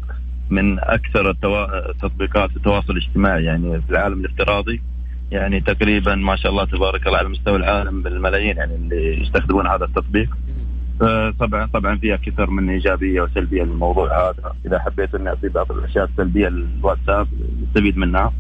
من 0.50 0.80
أكثر 0.80 1.30
التوا... 1.30 1.92
تطبيقات 1.92 2.50
التواصل 2.56 2.94
الاجتماعي 2.94 3.44
يعني 3.44 3.82
في 3.82 3.90
العالم 3.90 4.20
الافتراضي. 4.20 4.82
يعني 5.32 5.62
تقريبا 5.62 6.16
ما 6.16 6.36
شاء 6.36 6.52
الله 6.52 6.66
تبارك 6.66 7.08
الله 7.08 7.18
على 7.18 7.30
مستوى 7.30 7.56
العالم 7.56 8.02
بالملايين 8.02 8.58
يعني 8.58 8.76
اللي 8.76 9.22
يستخدمون 9.22 9.68
هذا 9.68 9.86
التطبيق. 9.86 10.30
طبعا 11.40 11.66
طبعا 11.66 11.96
فيها 11.98 12.16
كثر 12.16 12.50
من 12.50 12.70
إيجابية 12.70 13.22
وسلبية 13.22 13.64
للموضوع 13.64 14.30
هذا. 14.30 14.56
إذا 14.66 14.80
حبيت 14.80 15.16
أني 15.16 15.30
أعطي 15.30 15.50
بعض 15.50 15.72
الأشياء 15.72 16.06
السلبية 16.06 16.48
للواتساب 16.48 17.28
نستفيد 17.64 17.98
منها. 17.98 18.34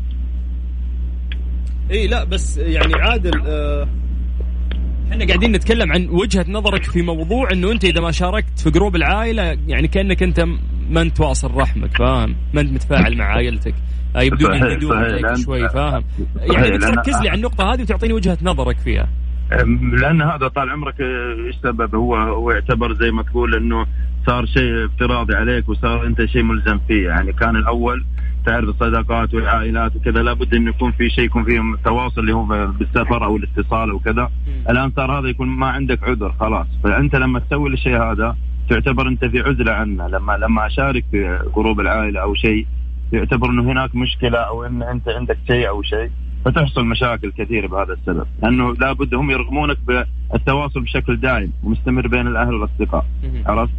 إي 1.91 2.07
لا 2.07 2.23
بس 2.23 2.57
يعني 2.57 2.93
عادل 2.93 3.41
آه 3.47 3.87
إحنا 5.13 5.25
قاعدين 5.25 5.51
نتكلم 5.51 5.91
عن 5.91 6.07
وجهة 6.09 6.45
نظرك 6.49 6.83
في 6.83 7.01
موضوع 7.01 7.51
إنه 7.51 7.71
أنت 7.71 7.85
إذا 7.85 8.01
ما 8.01 8.11
شاركت 8.11 8.59
في 8.59 8.69
جروب 8.69 8.95
العائلة 8.95 9.57
يعني 9.67 9.87
كأنك 9.87 10.23
أنت 10.23 10.45
ما 10.89 11.01
أنت 11.01 11.19
واصل 11.19 11.51
رحمك 11.55 11.97
فاهم؟ 11.97 12.35
ما 12.53 12.61
أنت 12.61 12.71
متفاعل 12.71 13.17
مع 13.17 13.25
عائلتك 13.25 13.75
آه، 14.15 14.21
يبدون 14.21 14.53
يهدون 14.53 14.97
عليك 14.97 15.35
شوي 15.35 15.69
فاهم؟ 15.69 16.03
يعني 16.35 16.77
تركز 16.77 17.21
لي 17.21 17.29
على 17.29 17.37
النقطة 17.37 17.73
هذه 17.73 17.81
وتعطيني 17.81 18.13
وجهة 18.13 18.37
نظرك 18.41 18.77
فيها. 18.77 19.09
لأن 20.01 20.21
هذا 20.21 20.47
طال 20.47 20.69
عمرك 20.69 21.01
آه، 21.01 21.47
إيش 21.47 21.55
سبب 21.63 21.95
هو 21.95 22.15
هو 22.15 22.51
يعتبر 22.51 22.93
زي 22.93 23.11
ما 23.11 23.23
تقول 23.23 23.55
إنه 23.55 23.85
صار 24.27 24.45
شيء 24.45 24.85
افتراضي 24.85 25.35
عليك 25.35 25.69
وصار 25.69 26.07
أنت 26.07 26.25
شيء 26.25 26.43
ملزم 26.43 26.79
فيه 26.87 27.07
يعني 27.07 27.33
كان 27.33 27.55
الأول 27.55 28.05
تعرف 28.45 28.69
الصداقات 28.69 29.33
والعائلات 29.33 29.95
وكذا 29.95 30.23
لابد 30.23 30.53
انه 30.53 30.69
يكون 30.69 30.91
في 30.91 31.09
شيء 31.09 31.25
يكون 31.25 31.43
فيهم 31.43 31.75
تواصل 31.75 32.21
اللي 32.21 32.33
هو 32.33 32.67
بالسفر 32.67 33.25
أو 33.25 33.37
الاتصال 33.37 33.91
وكذا 33.91 34.31
الآن 34.69 34.91
صار 34.91 35.19
هذا 35.19 35.27
يكون 35.27 35.47
ما 35.47 35.67
عندك 35.67 36.03
عذر 36.03 36.31
خلاص. 36.39 36.67
فأنت 36.83 37.15
لما 37.15 37.39
تسوي 37.39 37.73
الشيء 37.73 37.97
هذا 37.97 38.35
تعتبر 38.69 39.07
أنت 39.07 39.25
في 39.25 39.39
عزلة 39.39 39.71
عنه. 39.71 40.07
لما 40.07 40.37
لما 40.37 40.67
أشارك 40.67 41.05
في 41.11 41.39
جروب 41.55 41.79
العائلة 41.79 42.21
أو 42.21 42.33
شيء 42.35 42.67
يعتبر 43.13 43.49
إنه 43.49 43.71
هناك 43.71 43.95
مشكلة 43.95 44.39
أو 44.39 44.65
إن 44.65 44.83
أنت 44.83 45.09
عندك 45.09 45.37
شيء 45.47 45.67
أو 45.69 45.81
شيء 45.81 46.09
فتحصل 46.45 46.85
مشاكل 46.85 47.31
كثيرة 47.31 47.67
بهذا 47.67 47.93
السبب. 47.93 48.25
لأنه 48.43 48.73
لابد 48.73 49.13
هم 49.15 49.31
يرغمونك 49.31 49.77
بالتواصل 50.31 50.81
بشكل 50.81 51.17
دائم 51.19 51.51
ومستمر 51.63 52.07
بين 52.07 52.27
الأهل 52.27 52.53
والأصدقاء. 52.53 53.05
عرفت؟ 53.45 53.73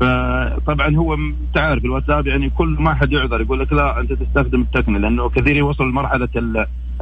فطبعا 0.00 0.96
هو 0.96 1.16
تعرف 1.54 1.84
الواتساب 1.84 2.26
يعني 2.26 2.50
كل 2.50 2.68
ما 2.68 2.94
حد 2.94 3.12
يعذر 3.12 3.40
يقول 3.40 3.60
لك 3.60 3.72
لا 3.72 4.00
أنت 4.00 4.12
تستخدم 4.12 4.60
التقنيه 4.60 4.98
لأنه 4.98 5.28
كثير 5.28 5.56
يوصل 5.56 5.88
لمرحلة 5.88 6.28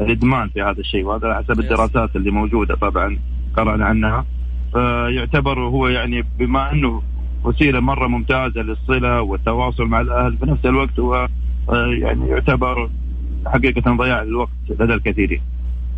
الإدمان 0.00 0.48
في 0.48 0.62
هذا 0.62 0.80
الشيء 0.80 1.04
وهذا 1.04 1.34
حسب 1.34 1.60
الدراسات 1.60 2.16
اللي 2.16 2.30
موجودة 2.30 2.74
طبعا 2.74 3.18
قرأنا 3.56 3.84
عنها 3.84 4.24
فيعتبر 4.72 5.60
هو 5.60 5.88
يعني 5.88 6.24
بما 6.38 6.72
أنه 6.72 7.02
وسيلة 7.44 7.80
مرة 7.80 8.06
ممتازة 8.06 8.62
للصلة 8.62 9.20
والتواصل 9.20 9.84
مع 9.84 10.00
الأهل 10.00 10.36
في 10.36 10.46
نفس 10.46 10.66
الوقت 10.66 11.00
هو 11.00 11.28
آه، 11.68 11.86
يعني 11.86 12.28
يعتبر 12.28 12.90
حقيقة 13.46 13.96
ضياع 13.96 14.22
الوقت 14.22 14.50
لدى 14.68 14.94
الكثيرين. 14.94 15.40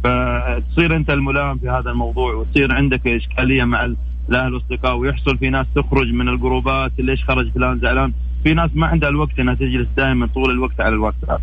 فتصير 0.04 0.96
أنت 0.96 1.11
الملام 1.11 1.58
في 1.58 1.68
هذا 1.68 1.90
الموضوع 1.90 2.34
وتصير 2.34 2.72
عندك 2.72 3.06
إشكالية 3.06 3.64
مع 3.64 3.84
الاهل 4.28 4.54
والاصدقاء 4.54 4.96
ويحصل 4.96 5.38
في 5.38 5.50
ناس 5.50 5.66
تخرج 5.74 6.12
من 6.12 6.28
الجروبات 6.28 6.92
ليش 6.98 7.24
خرج 7.24 7.52
فلان 7.52 7.78
زعلان؟ 7.78 8.12
في 8.44 8.54
ناس 8.54 8.70
ما 8.74 8.86
عندها 8.86 9.08
الوقت 9.08 9.38
إنها 9.40 9.54
تجلس 9.54 9.88
دائما 9.96 10.26
طول 10.26 10.50
الوقت 10.50 10.80
على 10.80 10.94
الواتساب. 10.94 11.40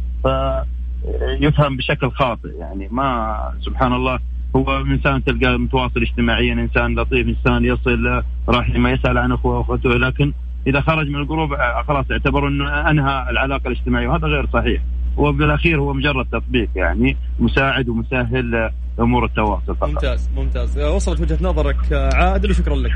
فيفهم 1.39 1.77
بشكل 1.77 2.11
خاطئ 2.11 2.49
يعني. 2.59 2.87
ما 2.91 3.37
سبحان 3.61 3.93
الله 3.93 4.19
هو 4.55 4.81
إنسان 4.81 5.23
تلقاه 5.23 5.57
متواصل 5.57 6.01
اجتماعيا 6.01 6.53
إنسان 6.53 6.99
لطيف 6.99 7.27
إنسان 7.27 7.65
يصل 7.65 8.23
رحمه 8.49 8.89
يسأل 8.89 9.17
عن 9.17 9.31
أخوه 9.31 9.57
وأخوته. 9.57 9.89
لكن 9.89 10.33
إذا 10.67 10.81
خرج 10.81 11.09
من 11.09 11.21
الجروب 11.21 11.55
خلاص 11.87 12.05
اعتبر 12.11 12.47
إنه 12.47 12.89
أنهى 12.89 13.29
العلاقة 13.29 13.67
الاجتماعية 13.67 14.07
وهذا 14.07 14.27
غير 14.27 14.47
صحيح. 14.53 14.81
وبالأخير 15.17 15.79
هو 15.79 15.93
مجرد 15.93 16.25
تطبيق 16.25 16.69
يعني 16.75 17.17
مساعد 17.39 17.89
ومسهل 17.89 18.71
أمور 18.99 19.25
التواصل 19.25 19.75
فقط. 19.75 19.89
ممتاز 19.89 20.29
ممتاز 20.35 20.79
وصلت 20.79 21.21
وجهة 21.21 21.37
نظرك 21.41 21.93
عادل 21.93 22.49
وشكرا 22.49 22.75
لك. 22.75 22.91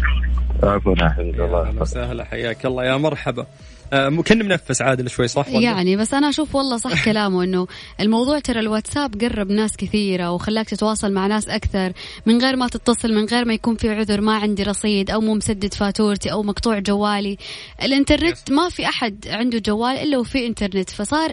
عفوا 0.63 0.95
يا 1.01 1.09
حبيبي 1.09 1.45
الله 1.45 1.67
أهلا 1.67 1.81
وسهلا 1.81 2.23
حياك 2.25 2.65
الله 2.65 2.85
يا 2.85 2.97
مرحبا. 2.97 3.45
آه 3.93 4.21
كان 4.25 4.45
منفس 4.45 4.81
عادل 4.81 5.09
شوي 5.09 5.27
صح؟ 5.27 5.47
يعني 5.47 5.95
بس 5.95 6.13
أنا 6.13 6.29
أشوف 6.29 6.55
والله 6.55 6.77
صح 6.77 7.05
كلامه 7.05 7.43
إنه 7.43 7.67
الموضوع 7.99 8.39
ترى 8.39 8.59
الواتساب 8.59 9.21
قرب 9.21 9.51
ناس 9.51 9.77
كثيرة 9.77 10.31
وخلاك 10.31 10.69
تتواصل 10.69 11.13
مع 11.13 11.27
ناس 11.27 11.49
أكثر. 11.49 11.93
من 12.25 12.41
غير 12.41 12.55
ما 12.55 12.67
تتصل 12.67 13.13
من 13.13 13.25
غير 13.25 13.45
ما 13.45 13.53
يكون 13.53 13.75
في 13.75 13.89
عذر 13.89 14.21
ما 14.21 14.35
عندي 14.35 14.63
رصيد 14.63 15.11
أو 15.11 15.21
مو 15.21 15.33
مسدد 15.33 15.73
فاتورتي 15.73 16.31
أو 16.31 16.43
مقطوع 16.43 16.79
جوالي. 16.79 17.37
الإنترنت 17.83 18.51
ما 18.51 18.69
في 18.69 18.85
أحد 18.85 19.27
عنده 19.27 19.59
جوال 19.59 19.97
إلا 19.97 20.17
وفي 20.17 20.47
إنترنت. 20.47 20.89
فصار 20.89 21.31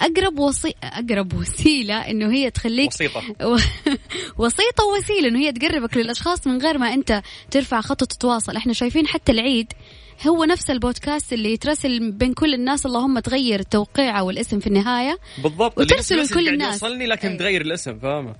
أقرب 0.00 0.38
وصي 0.38 0.74
أقرب 0.82 1.34
وسيلة 1.34 1.94
إنه 1.94 2.32
هي 2.32 2.50
تخليك 2.50 2.88
وسيطة. 2.88 3.22
وسيطة 4.38 4.84
ووسيلة 4.84 5.28
إنه 5.28 5.38
هي 5.38 5.52
تقربك 5.52 5.96
للأشخاص 5.96 6.46
من 6.46 6.62
غير 6.62 6.78
ما 6.78 6.94
أنت 6.94 7.22
ترفع 7.50 7.80
خط 7.80 8.04
تتواصل. 8.04 8.56
إحنا 8.56 8.72
شايفين 8.72 9.06
حتى 9.06 9.32
العيد 9.32 9.72
هو 10.26 10.44
نفس 10.44 10.70
البودكاست 10.70 11.32
اللي 11.32 11.52
يترسل 11.52 12.10
بين 12.10 12.34
كل 12.34 12.54
الناس 12.54 12.86
اللهم 12.86 13.18
تغير 13.18 13.60
التوقيع 13.60 14.18
أو 14.18 14.30
الاسم 14.30 14.60
في 14.60 14.66
النهاية. 14.66 15.18
بالضبط 15.42 15.78
وترسل 15.78 16.22
لكل 16.22 16.48
الناس. 16.48 16.82
يوصلني 16.82 17.06
لكن 17.06 17.28
أي. 17.28 17.36
تغير 17.36 17.60
الاسم 17.60 17.98
فاهمة؟ 17.98 18.34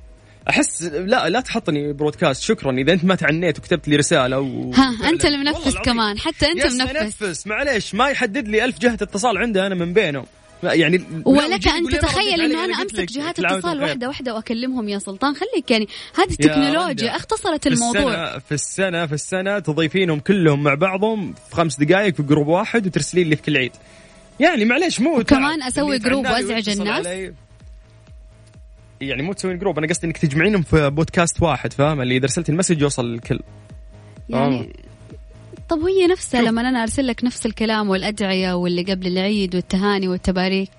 أحس 0.51 0.83
لا 0.83 1.29
لا 1.29 1.41
تحطني 1.41 1.93
برودكاست 1.93 2.43
شكرا 2.43 2.73
إذا 2.73 2.93
أنت 2.93 3.05
ما 3.05 3.15
تعنيت 3.15 3.59
وكتبت 3.59 3.89
لي 3.89 3.97
رسالة 3.97 4.41
و... 4.41 4.71
ها 4.71 5.09
أنت 5.09 5.25
المنفس 5.25 5.77
كمان 5.77 6.19
حتى 6.19 6.47
أنت 6.47 6.67
منفس 6.67 7.23
منفس 7.23 7.47
معليش 7.47 7.95
ما 7.95 8.09
يحدد 8.09 8.49
لي 8.49 8.65
ألف 8.65 8.79
جهة 8.79 8.95
اتصال 8.95 9.39
عنده 9.39 9.67
أنا 9.67 9.75
من 9.75 9.93
بينهم. 9.93 10.27
يعني 10.63 11.05
ولك 11.25 11.69
أن 11.69 11.89
تتخيل 11.89 12.41
إنه 12.41 12.65
أنا 12.65 12.83
أمسك 12.83 13.13
جهات 13.13 13.39
اتصال 13.39 13.83
واحدة 13.83 14.09
واحدة 14.09 14.35
وأكلمهم 14.35 14.89
يا 14.89 14.99
سلطان 14.99 15.35
خليك 15.35 15.71
يعني 15.71 15.89
هذه 16.15 16.31
التكنولوجيا 16.31 17.17
اختصرت 17.17 17.67
الموضوع. 17.67 18.39
في 18.39 18.53
السنة 18.53 19.07
في 19.07 19.13
السنة 19.13 19.59
تضيفينهم 19.59 20.21
كلهم 20.21 20.63
مع 20.63 20.75
بعضهم 20.75 21.35
في 21.49 21.57
خمس 21.57 21.77
دقائق 21.81 22.15
في 22.15 22.23
group 22.23 22.47
واحد 22.47 22.87
وترسلين 22.87 23.29
لي 23.29 23.37
في 23.37 23.43
كل 23.43 23.57
عيد. 23.57 23.73
يعني 24.41 24.65
معليش 24.65 25.01
مو 25.01 25.19
وكمان 25.21 25.63
أسوي 25.63 25.99
group 25.99 26.27
وأزعج 26.27 26.69
الناس. 26.69 27.07
يعني 29.01 29.23
مو 29.23 29.33
تسوين 29.33 29.59
group 29.59 29.79
أنا 29.79 29.87
قصدي 29.87 30.07
إنك 30.07 30.19
تجمعينهم 30.19 30.63
في 30.63 30.91
broadcast 30.91 31.43
واحد 31.43 31.73
فاهم؟ 31.73 32.01
اللي 32.01 32.17
إذا 32.17 32.25
ارسلت 32.25 32.49
ال 32.49 32.53
message 32.53 32.81
يوصل 32.81 33.13
للكل 33.13 33.41
يعني. 34.29 34.88
طب 35.69 35.83
وهي 35.83 36.07
نفسها 36.07 36.43
لما 36.43 36.61
أنا 36.69 36.83
أرسل 36.83 37.07
لك 37.07 37.25
نفس 37.25 37.47
الكلام 37.47 37.91
والأدعية 37.91 38.53
واللي 38.53 38.83
قبل 38.83 39.07
العيد 39.07 39.55
والتهاني 39.55 40.09
والتباريك؟ 40.09 40.71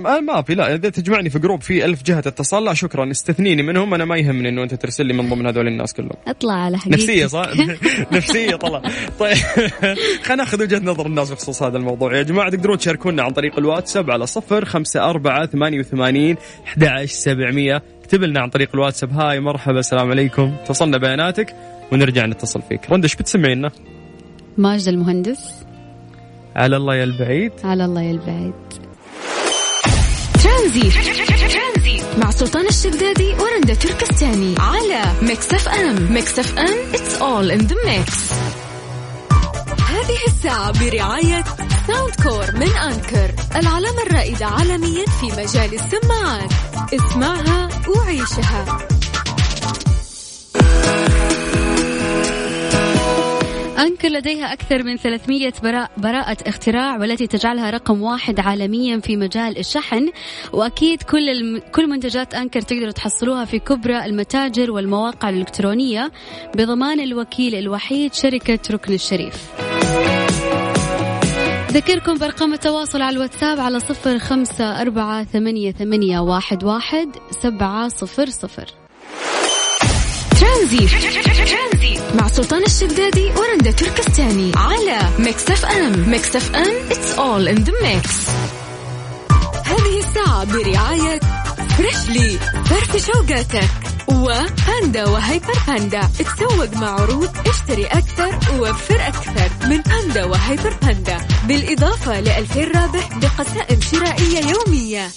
ما 0.00 0.20
ما 0.20 0.42
في 0.42 0.54
لا 0.54 0.74
إذا 0.74 0.88
تجمعني 0.88 1.30
في 1.30 1.38
جروب 1.38 1.62
في 1.62 1.84
ألف 1.84 2.02
جهة 2.02 2.18
اتصال 2.18 2.64
لا 2.64 2.74
شكرا. 2.74 3.10
استثنيني 3.10 3.62
منهم 3.62 3.94
أنا 3.94 4.04
ما 4.04 4.16
يهمني 4.16 4.48
إنه 4.48 4.62
أنت 4.62 4.74
ترسل 4.74 5.06
لي 5.06 5.12
من 5.12 5.28
ضمن 5.28 5.46
هذول 5.46 5.66
الناس 5.66 5.94
كلهم. 5.94 6.10
اطلع 6.26 6.54
على 6.54 6.78
حقيقتك 6.78 7.00
نفسية 7.00 7.26
صح؟ 7.26 7.50
نفسية 8.12 8.56
طلع. 8.56 8.82
طيب 9.18 9.36
خلينا 10.24 10.34
ناخذ 10.34 10.62
وجهة 10.62 10.78
نظر 10.78 11.06
الناس 11.06 11.30
بخصوص 11.30 11.62
هذا 11.62 11.76
الموضوع. 11.76 12.16
يا 12.16 12.22
جماعة 12.22 12.50
تقدرون 12.50 12.78
تشاركونا 12.78 13.22
عن 13.22 13.30
طريق 13.30 13.58
الواتساب 13.58 14.10
على 14.10 14.26
صفر 14.26 14.64
خمسة 14.64 15.10
أربعة 15.10 15.46
ثمانية 15.46 15.80
وثمانين 15.80 16.36
أحد 16.66 16.84
عشر 16.84 17.06
سبعمية. 17.06 17.82
اكتب 18.02 18.22
لنا 18.22 18.40
عن 18.40 18.50
طريق 18.50 18.68
الواتساب. 18.74 19.12
هاي 19.12 19.40
مرحبا 19.40 19.78
السلام 19.78 20.10
عليكم. 20.10 20.56
توصلنا 20.66 20.98
بياناتك 20.98 21.54
ونرجع 21.92 22.26
نتصل 22.26 22.62
فيك. 22.62 22.90
رندوش 22.90 23.16
بتسمعينا؟ 23.16 23.70
ماجد 24.58 24.88
المهندس. 24.88 25.38
على 26.56 26.76
الله 26.76 26.94
يا 26.94 27.04
البعيد. 27.04 27.52
على 27.64 27.84
الله 27.84 28.02
يا 28.02 28.10
البعيد. 28.10 28.54
ترانزي. 30.42 30.90
مع 32.18 32.30
سلطان 32.30 32.66
الشدادي 32.66 33.34
ورندا 33.34 33.74
تركستاني. 33.74 34.54
على 34.58 35.02
Mix 35.22 35.54
FM. 35.54 36.12
Mix 36.12 36.38
FM. 36.38 36.92
It's 36.92 37.22
all 37.22 37.60
in 37.60 37.68
the 37.68 37.74
mix. 37.74 38.32
هذه 39.90 40.18
الساعة 40.26 40.72
برعاية 40.80 41.44
Soundcore 41.86 42.56
من 42.56 42.76
Anker 42.76 43.34
العلامة 43.56 44.02
الرائدة 44.06 44.46
عالميا 44.46 45.04
في 45.20 45.26
مجال 45.26 45.74
السماعات. 45.74 46.52
اسمعها 46.94 47.68
وعيشها. 47.88 48.78
أنكر 53.82 54.08
لديها 54.08 54.52
أكثر 54.52 54.82
من 54.82 54.96
300 54.96 55.52
براءة 55.96 56.36
اختراع 56.48 56.96
والتي 56.96 57.26
تجعلها 57.26 57.70
رقم 57.70 58.02
واحد 58.02 58.40
عالميا 58.40 59.00
في 59.00 59.16
مجال 59.16 59.58
الشحن. 59.58 60.08
وأكيد 60.52 61.02
كل 61.02 61.28
الم... 61.28 61.62
كل 61.74 61.88
منتجات 61.88 62.34
أنكر 62.34 62.60
تقدروا 62.60 62.90
تحصلوها 62.90 63.44
في 63.44 63.58
كبرى 63.58 64.04
المتاجر 64.04 64.70
والمواقع 64.70 65.28
الإلكترونية 65.28 66.12
بضمان 66.54 67.00
الوكيل 67.00 67.54
الوحيد 67.54 68.14
شركة 68.14 68.58
ركن 68.70 68.94
الشريف. 68.94 69.34
ذكركم 71.70 72.14
بأرقام 72.14 72.52
التواصل 72.52 73.02
على 73.02 73.16
الواتساب 73.16 73.60
على 73.60 73.80
صفر 73.80 74.18
خمسة 74.18 74.80
أربعة 74.80 75.24
ثمانية, 75.24 75.72
ثمانية 75.72 76.18
واحد, 76.20 76.64
واحد 76.64 77.08
سبعة 77.42 77.88
صفر 77.88 78.26
صفر. 78.26 78.66
ترانزي. 80.42 82.00
مع 82.14 82.28
سلطان 82.28 82.62
الشدادي 82.62 83.30
ورندا 83.36 83.70
تركستاني 83.70 84.52
على 84.56 84.98
Mix 85.18 85.50
FM. 85.50 86.10
Mix 86.10 86.36
FM 86.36 86.88
it's 86.90 87.16
all 87.16 87.54
in 87.54 87.64
the 87.64 87.72
mix. 87.72 88.08
هذه 89.66 89.98
الساعة 89.98 90.44
برعاية 90.44 91.20
Freshly 91.78 92.38
فرفش 92.64 93.06
أوقاتك. 93.06 93.68
وباندا 94.08 95.08
وهيبر 95.08 95.58
باندا 95.66 96.10
تسوق 96.18 96.74
مع 96.74 96.90
عروض 97.00 97.30
اشتري 97.46 97.86
أكثر 97.86 98.38
ووفر 98.54 98.96
أكثر. 99.08 99.50
من 99.68 99.80
باندا 99.80 100.24
وهيبر 100.24 100.74
باندا 100.82 101.26
بالإضافة 101.48 102.20
لألفين 102.20 102.72
رابح 102.74 103.18
بقسائم 103.18 103.80
شرائية 103.80 104.40
يومية. 104.50 105.10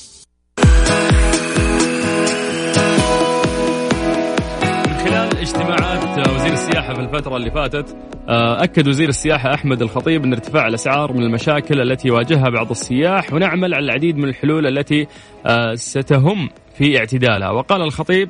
اجتماعات 5.45 6.27
وزير 6.29 6.53
السياحة 6.53 6.93
في 6.93 6.99
الفترة 6.99 7.37
اللي 7.37 7.51
فاتت 7.51 7.95
آه، 8.29 8.63
أكد 8.63 8.87
وزير 8.87 9.09
السياحة 9.09 9.53
أحمد 9.53 9.81
الخطيب 9.81 10.23
أن 10.23 10.33
ارتفاع 10.33 10.67
الأسعار 10.67 11.13
من 11.13 11.23
المشاكل 11.23 11.81
التي 11.81 12.07
يواجهها 12.07 12.49
بعض 12.49 12.69
السياح 12.69 13.33
ونعمل 13.33 13.73
على 13.73 13.85
العديد 13.85 14.17
من 14.17 14.23
الحلول 14.23 14.67
التي 14.67 15.07
آه، 15.45 15.75
ستهم 15.75 16.49
في 16.77 16.97
اعتدالها. 16.97 17.51
وقال 17.51 17.81
الخطيب 17.81 18.29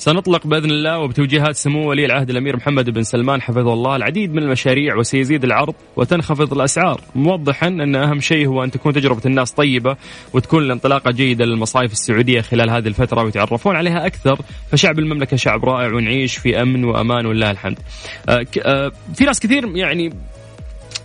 سنطلق 0.00 0.46
بإذن 0.46 0.70
الله 0.70 0.98
وبتوجيهات 0.98 1.56
سمو 1.56 1.88
ولي 1.90 2.04
العهد 2.04 2.30
الأمير 2.30 2.56
محمد 2.56 2.90
بن 2.90 3.02
سلمان 3.02 3.42
حفظه 3.42 3.72
الله 3.72 3.96
العديد 3.96 4.34
من 4.34 4.42
المشاريع 4.42 4.96
وسيزيد 4.96 5.44
العرض 5.44 5.74
وتنخفض 5.96 6.52
الأسعار. 6.52 7.00
موضحا 7.14 7.68
أن 7.68 7.96
أهم 7.96 8.20
شيء 8.20 8.46
هو 8.46 8.64
أن 8.64 8.70
تكون 8.70 8.92
تجربة 8.92 9.20
الناس 9.26 9.52
طيبة 9.52 9.96
وتكون 10.32 10.62
الانطلاقة 10.62 11.10
جيدة 11.10 11.44
للمصايف 11.44 11.92
السعودية 11.92 12.40
خلال 12.40 12.70
هذه 12.70 12.88
الفترة 12.88 13.24
ويتعرفون 13.24 13.76
عليها 13.76 14.06
أكثر. 14.06 14.38
فشعب 14.72 14.98
المملكة 14.98 15.36
شعب 15.36 15.64
رائع 15.64 15.94
ونعيش 15.94 16.36
في 16.36 16.62
أمن 16.62 16.84
وأمان 16.84 17.26
ولله 17.26 17.50
الحمد. 17.50 17.78
آه 18.28 18.46
آه 18.62 18.92
في 19.14 19.24
ناس 19.24 19.40
كثير 19.40 19.76
يعني 19.76 20.12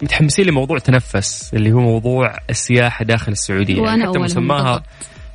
متحمسين 0.01 0.45
لموضوع 0.45 0.77
تنفس 0.77 1.53
اللي 1.53 1.71
هو 1.71 1.79
موضوع 1.79 2.35
السياحة 2.49 3.05
داخل 3.05 3.31
السعودية. 3.31 3.81
يعني 3.83 4.07
حتى 4.07 4.19
مسماها 4.19 4.83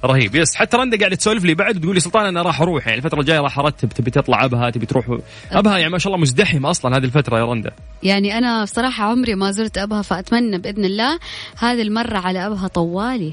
رهيب. 0.05 0.35
يس 0.35 0.55
حتى 0.55 0.77
رندا 0.77 0.99
قاعدة 0.99 1.17
تسولف 1.17 1.45
لي 1.45 1.55
بعد 1.55 1.77
وتقول 1.77 1.95
لي 1.95 2.01
سلطان 2.01 2.27
أنا 2.27 2.43
راح 2.43 2.61
أروح. 2.61 2.87
يعني 2.87 2.99
الفترة 2.99 3.21
الجاية 3.21 3.41
راح 3.41 3.59
أرتب 3.59 3.89
تبي 3.89 4.11
تطلع 4.11 4.45
أبها 4.45 4.71
تبي 4.71 4.87
تروح. 4.87 5.19
أبها 5.53 5.79
يعني 5.79 5.93
ما 5.93 5.99
شاء 5.99 6.13
الله 6.13 6.23
مزدحمه 6.23 6.71
أصلا 6.71 6.97
هذه 6.97 7.05
الفترة 7.05 7.39
يا 7.39 7.45
رندا. 7.45 7.71
يعني 8.03 8.39
أنا 8.39 8.63
بصراحة 8.63 9.05
عمري 9.05 9.35
ما 9.35 9.51
زرت 9.51 9.79
أبها 9.79 10.03
فأتمنى 10.03 10.59
بإذن 10.59 10.85
الله 10.85 11.19
هذه 11.59 11.83
المرة 11.83 12.19
على 12.19 12.47
أبها 12.47 12.69
طوالي. 12.69 13.33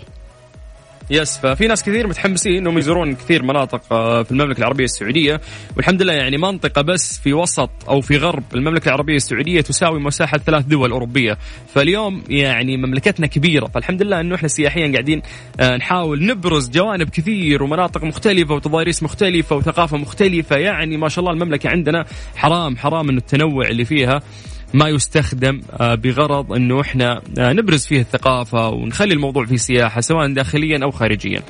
يس 1.10 1.38
ففي 1.38 1.68
ناس 1.68 1.84
كثير 1.84 2.08
متحمسين 2.08 2.58
إنهم 2.58 2.78
يزورون 2.78 3.16
كثير 3.16 3.44
مناطق 3.44 3.94
آه، 3.94 4.24
في 4.24 4.32
المملكة 4.32 4.60
العربية 4.60 4.84
السعودية. 4.84 5.42
والحمد 5.78 6.02
لله 6.02 6.14
يعني 6.14 6.38
منطقة 6.38 6.82
بس 6.82 7.20
في 7.20 7.34
وسط 7.34 7.70
أو 7.90 8.02
في 8.02 8.18
غرب 8.18 8.44
المملكة 8.56 8.88
العربية 8.90 9.16
السعودية 9.16 9.62
تساوي 9.62 10.00
مساحة 10.00 10.38
ثلاث 10.38 10.66
دول 10.66 10.92
أوروبية. 10.92 11.38
فاليوم 11.74 12.24
يعني 12.30 12.78
مملكتنا 12.78 13.28
كبيرة. 13.28 13.66
فالحمد 13.66 14.02
لله 14.02 14.20
إنه 14.20 14.36
إحنا 14.36 14.48
سياحيا 14.48 14.92
قاعدين 14.92 15.22
آه، 15.60 15.78
نحاول 15.78 16.26
نبرز 16.26 16.70
جوانب 16.70 17.10
كثير 17.10 17.64
ومناطق 17.64 18.04
مختلفة 18.04 18.56
وتضاريس 18.56 19.04
مختلفة 19.04 19.56
وثقافة 19.56 19.98
مختلفة. 19.98 20.56
يعني 20.56 20.98
ما 20.98 21.10
شاء 21.10 21.20
الله 21.20 21.32
المملكة 21.32 21.70
عندنا 21.70 22.06
حرام 22.36 22.78
حرام 22.78 23.10
إنه 23.10 23.18
التنوع 23.18 23.68
اللي 23.68 23.86
فيها. 23.86 24.22
ما 24.74 24.90
يستخدم 24.90 25.62
آه، 25.72 25.96
بغرض 25.96 26.54
إنه 26.54 26.82
إحنا 26.82 27.22
آه، 27.40 27.54
نبرز 27.54 27.86
فيه 27.86 28.02
الثقافة 28.02 28.70
ونخلي 28.70 29.14
الموضوع 29.14 29.46
فيه 29.46 29.56
سياحة 29.56 30.02
سواء 30.02 30.34
داخليا 30.34 30.80
أو 30.84 30.92
خارجيا. 30.92 31.42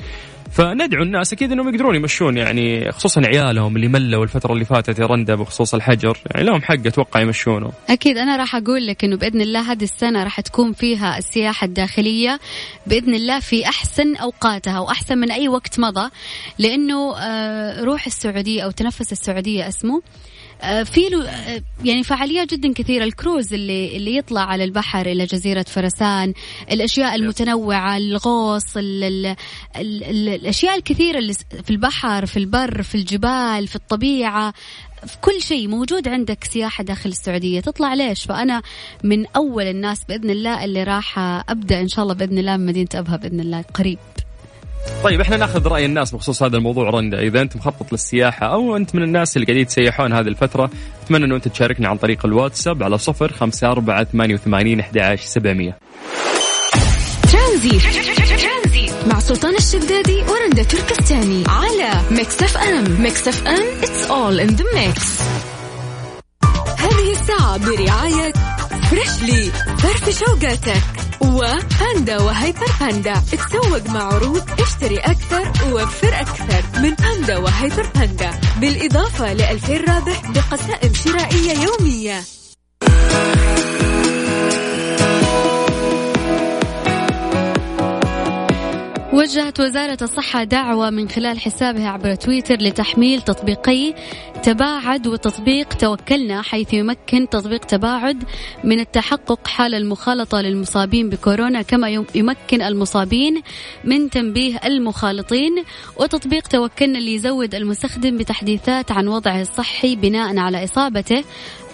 فندعو 0.52 1.02
الناس 1.02 1.32
أكيد 1.32 1.52
إنهم 1.52 1.68
يقدرون 1.68 1.94
يمشون 1.94 2.36
يعني 2.36 2.92
خصوصا 2.92 3.20
عيالهم 3.26 3.76
اللي 3.76 3.88
ملوا 3.88 4.24
الفترة 4.24 4.52
اللي 4.52 4.64
فاتت 4.64 4.98
يا 4.98 5.34
بخصوص 5.34 5.74
الحجر 5.74 6.18
يعني 6.30 6.46
لهم 6.46 6.62
حق 6.62 6.86
أتوقع 6.86 7.20
يمشونه. 7.20 7.72
أكيد 7.88 8.16
أنا 8.16 8.36
راح 8.36 8.56
أقول 8.56 8.86
لك 8.86 9.04
إنه 9.04 9.16
بإذن 9.16 9.40
الله 9.40 9.72
هذه 9.72 9.84
السنة 9.84 10.24
راح 10.24 10.40
تكون 10.40 10.72
فيها 10.72 11.18
السياحة 11.18 11.64
الداخلية 11.64 12.40
بإذن 12.86 13.14
الله 13.14 13.40
في 13.40 13.66
أحسن 13.68 14.16
أوقاتها 14.16 14.80
واحسن 14.80 15.18
من 15.18 15.30
أي 15.30 15.48
وقت 15.48 15.80
مضى 15.80 16.10
لأنه 16.58 17.16
آه، 17.16 17.84
روح 17.84 18.06
السعودية 18.06 18.62
أو 18.62 18.70
تنفس 18.70 19.12
السعودية 19.12 19.68
اسمه 19.68 20.02
في 20.84 21.08
له 21.08 21.28
آه، 21.28 21.62
يعني 21.84 22.02
فعاليات 22.02 22.54
جدا 22.54 22.72
كثيرة. 22.72 23.04
الكروز 23.04 23.54
اللي 23.54 23.96
اللي 23.96 24.16
يطلع 24.16 24.40
على 24.40 24.64
البحر 24.64 25.06
إلى 25.06 25.24
جزيرة 25.24 25.62
فرسان 25.62 26.34
الأشياء 26.70 27.14
المتنوعة 27.14 27.96
الغوص 27.96 28.76
ال 28.76 29.04
ال 29.04 29.26
ال 29.76 30.04
ال 30.04 30.28
الأشياء 30.28 30.76
الكثيرة 30.76 31.18
اللي 31.18 31.34
في 31.64 31.70
البحر 31.70 32.26
في 32.26 32.36
البر 32.36 32.82
في 32.82 32.94
الجبال 32.94 33.68
في 33.68 33.76
الطبيعة 33.76 34.54
في 35.06 35.16
كل 35.20 35.42
شيء 35.42 35.68
موجود 35.68 36.08
عندك 36.08 36.44
سياحة 36.44 36.84
داخل 36.84 37.10
السعودية. 37.10 37.60
تطلع 37.60 37.94
ليش؟ 37.94 38.24
فأنا 38.24 38.62
من 39.04 39.26
أول 39.26 39.64
الناس 39.64 40.04
بإذن 40.04 40.30
الله 40.30 40.64
اللي 40.64 40.82
راح 40.82 41.18
أبدأ 41.48 41.80
إن 41.80 41.88
شاء 41.88 42.02
الله 42.02 42.14
بإذن 42.14 42.38
الله 42.38 42.56
من 42.56 42.66
مدينة 42.66 42.88
أبها 42.94 43.16
بإذن 43.16 43.40
الله 43.40 43.62
قريب. 43.62 43.98
طيب 45.04 45.20
إحنا 45.20 45.36
ناخذ 45.36 45.66
رأي 45.66 45.84
الناس 45.84 46.14
بخصوص 46.14 46.42
هذا 46.42 46.56
الموضوع. 46.56 46.90
رندا 46.90 47.20
إذا 47.20 47.40
أنت 47.40 47.56
مخطط 47.56 47.92
للسياحة 47.92 48.46
أو 48.46 48.76
أنت 48.76 48.94
من 48.94 49.02
الناس 49.02 49.36
اللي 49.36 49.46
قاعدين 49.46 49.62
يتسيحون 49.62 50.12
هذه 50.12 50.28
الفترة 50.28 50.70
أتمنى 51.04 51.24
إنه 51.24 51.36
أنت 51.36 51.48
تشاركنا 51.48 51.88
عن 51.88 51.96
طريق 51.96 52.26
الواتساب 52.26 52.82
على 52.82 52.98
صفر 52.98 53.32
خمسة 53.32 53.70
أربعة 53.72 54.04
ثمانية 54.04 54.34
وثمانين 54.34 54.80
أحد 54.80 55.18
سبعمية. 55.18 55.78
ترانزي 57.32 57.78
مع 59.06 59.18
سلطان 59.18 59.54
الشدادي 59.56 60.22
ورندا 60.22 60.62
تركستاني 60.62 61.44
على 61.48 61.90
Mix 62.10 62.42
FM 62.42 63.02
Mix 63.02 63.28
FM 63.28 63.66
it's 63.82 64.08
all 64.10 64.48
in 64.48 64.56
the 64.56 64.64
mix. 64.64 65.22
هذه 66.78 67.12
الساعة 67.12 67.58
برعاية 67.58 68.32
Freshly 68.90 69.52
فرفش 69.78 70.18
أوقاتك. 70.18 70.82
وباندا 71.20 72.22
وهيبر 72.22 72.66
باندا 72.80 73.14
تسوق 73.32 73.86
مع 73.90 74.02
عروض 74.02 74.42
اشتري 74.60 74.98
أكثر 74.98 75.52
ووفر 75.66 76.20
أكثر. 76.20 76.80
من 76.80 76.94
باندا 76.94 77.36
وهيبر 77.38 77.86
باندا 77.94 78.30
بالإضافة 78.60 79.32
لألفين 79.32 79.84
رابح 79.88 80.30
بقسائم 80.30 80.94
شرائية 80.94 81.52
يومية. 81.52 82.24
وجهت 89.18 89.60
وزارة 89.60 89.98
الصحة 90.02 90.44
دعوة 90.44 90.90
من 90.90 91.08
خلال 91.08 91.40
حسابها 91.40 91.88
عبر 91.88 92.14
تويتر 92.14 92.54
لتحميل 92.54 93.22
تطبيقي 93.22 93.94
تباعد 94.42 95.06
وتطبيق 95.06 95.68
توكلنا 95.68 96.42
حيث 96.42 96.74
يمكن 96.74 97.28
تطبيق 97.28 97.64
تباعد 97.64 98.24
من 98.64 98.80
التحقق 98.80 99.46
حال 99.46 99.74
المخالطة 99.74 100.40
للمصابين 100.40 101.10
بكورونا 101.10 101.62
كما 101.62 101.88
يمكن 102.14 102.62
المصابين 102.62 103.42
من 103.84 104.10
تنبيه 104.10 104.60
المخالطين. 104.64 105.64
وتطبيق 105.96 106.46
توكلنا 106.46 106.98
اللي 106.98 107.14
يزود 107.14 107.54
المستخدم 107.54 108.18
بتحديثات 108.18 108.92
عن 108.92 109.08
وضعه 109.08 109.40
الصحي 109.40 109.96
بناء 109.96 110.38
على 110.38 110.64
إصابته 110.64 111.24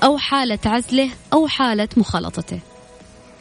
أو 0.04 0.18
حالة 0.18 0.58
عزله 0.66 1.10
أو 1.32 1.46
حالة 1.46 1.88
مخالطته. 1.96 2.73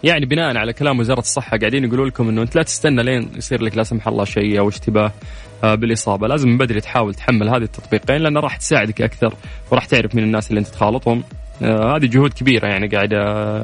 يعني 0.03 0.25
بناء 0.25 0.57
على 0.57 0.73
كلام 0.73 0.99
وزارة 0.99 1.19
الصحة 1.19 1.57
قاعدين 1.57 1.83
يقولوا 1.83 2.07
لكم 2.07 2.29
إنه 2.29 2.41
أنت 2.41 2.55
لا 2.55 2.63
تستنى 2.63 3.03
لين 3.03 3.29
يصير 3.35 3.61
لك 3.61 3.77
لا 3.77 3.83
سمح 3.83 4.07
الله 4.07 4.25
شيء 4.25 4.59
أو 4.59 4.69
اشتباه 4.69 5.11
آه، 5.63 5.75
بالإصابة، 5.75 6.27
لازم 6.27 6.49
من 6.49 6.57
بدري 6.57 6.81
تحاول 6.81 7.13
تحمل 7.13 7.49
هذه 7.49 7.63
التطبيقين 7.63 8.17
لأنها 8.17 8.41
راح 8.41 8.57
تساعدك 8.57 9.01
أكثر 9.01 9.33
وراح 9.71 9.85
تعرف 9.85 10.15
من 10.15 10.23
الناس 10.23 10.49
اللي 10.49 10.59
أنت 10.59 10.67
تخالطهم. 10.67 11.23
آه، 11.61 11.95
هذه 11.95 12.05
جهود 12.05 12.33
كبيرة 12.33 12.67
يعني 12.67 12.87
قاعدة 12.87 13.17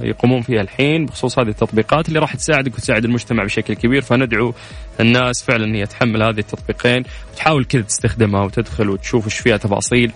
يقومون 0.04 0.42
فيها 0.42 0.62
الحين 0.62 1.06
بخصوص 1.06 1.40
هذه 1.40 1.48
التطبيقات 1.48 2.08
اللي 2.10 2.20
راح 2.20 2.36
تساعدك 2.36 2.74
وتساعد 2.74 3.06
المجتمع 3.06 3.44
بشكل 3.44 3.74
كبير. 3.74 4.02
فندعو 4.02 4.54
الناس 5.00 5.44
فعلا 5.44 5.76
هي 5.76 5.86
تحمل 5.86 6.24
هذه 6.24 6.40
التطبيقين 6.40 7.04
وتحاول 7.34 7.66
كذا 7.66 7.82
تستخدمها 7.82 8.44
وتدخل 8.44 8.90
وتشوف 8.90 9.26
إيش 9.26 9.38
فيها 9.38 9.58
تفاصيل. 9.58 10.12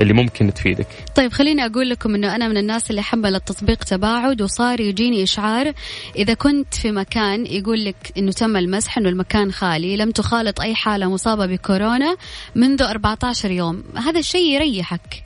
اللي 0.00 0.12
ممكن 0.12 0.54
تفيدك. 0.54 0.86
طيب 1.14 1.32
خليني 1.32 1.66
أقول 1.66 1.90
لكم 1.90 2.14
أنه 2.14 2.36
أنا 2.36 2.48
من 2.48 2.56
الناس 2.56 2.90
اللي 2.90 3.02
حملت 3.02 3.48
تطبيق 3.48 3.84
تباعد 3.84 4.42
وصار 4.42 4.80
يجيني 4.80 5.22
إشعار. 5.22 5.72
إذا 6.16 6.34
كنت 6.34 6.74
في 6.74 6.92
مكان 6.92 7.46
يقول 7.46 7.84
لك 7.84 8.12
أنه 8.18 8.32
تم 8.32 8.56
المسح 8.56 8.98
أنه 8.98 9.08
المكان 9.08 9.52
خالي 9.52 9.96
لم 9.96 10.10
تخالط 10.10 10.60
أي 10.60 10.74
حالة 10.74 11.10
مصابة 11.10 11.46
بكورونا 11.46 12.16
منذ 12.54 12.82
14 12.82 13.50
يوم 13.50 13.84
هذا 13.96 14.18
الشيء 14.18 14.54
يريحك. 14.54 15.24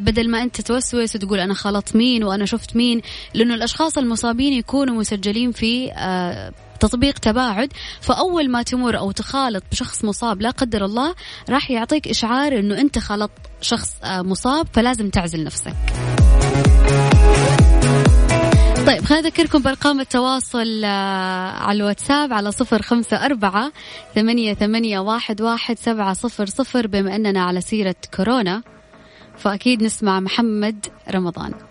بدل 0.00 0.30
ما 0.30 0.42
أنت 0.42 0.60
توسوس 0.60 1.16
وتقول 1.16 1.40
أنا 1.40 1.54
خلطت 1.54 1.96
مين 1.96 2.24
وأنا 2.24 2.44
شفت 2.44 2.76
مين 2.76 3.02
لأنه 3.34 3.54
الأشخاص 3.54 3.98
المصابين 3.98 4.52
يكونوا 4.52 4.94
مسجلين 4.94 5.52
في 5.52 5.92
آه 5.92 6.52
تطبيق 6.80 7.18
تباعد 7.18 7.72
فأول 8.00 8.50
ما 8.50 8.62
تمر 8.62 8.98
أو 8.98 9.10
تخالط 9.10 9.64
بشخص 9.72 10.04
مصاب 10.04 10.42
لا 10.42 10.50
قدر 10.50 10.84
الله 10.84 11.14
راح 11.50 11.70
يعطيك 11.70 12.08
إشعار 12.08 12.58
إنه 12.58 12.80
أنت 12.80 12.98
خلطت 12.98 13.32
شخص 13.60 13.90
آه، 14.04 14.22
مصاب 14.22 14.66
فلازم 14.72 15.10
تعزل 15.10 15.44
نفسك. 15.44 15.74
طيب 18.86 19.04
خلينا 19.04 19.28
أذكركم 19.28 19.62
بأرقام 19.62 20.00
التواصل 20.00 20.84
آه، 20.84 21.50
على 21.50 21.76
الواتساب 21.76 22.32
على 22.32 22.52
صفر 22.52 22.82
خمسة 22.82 23.16
أربعة 23.24 23.72
ثمانية, 24.14 24.54
ثمانية 24.54 24.98
واحد, 24.98 25.42
واحد 25.42 25.78
سبعة 25.78 26.12
صفر 26.12 26.46
صفر 26.46 26.86
بما 26.86 27.16
أننا 27.16 27.42
على 27.42 27.60
سيرة 27.60 27.96
كورونا. 28.14 28.62
فأكيد 29.36 29.82
نسمع 29.82 30.20
محمد 30.20 30.86
رمضان. 31.10 31.69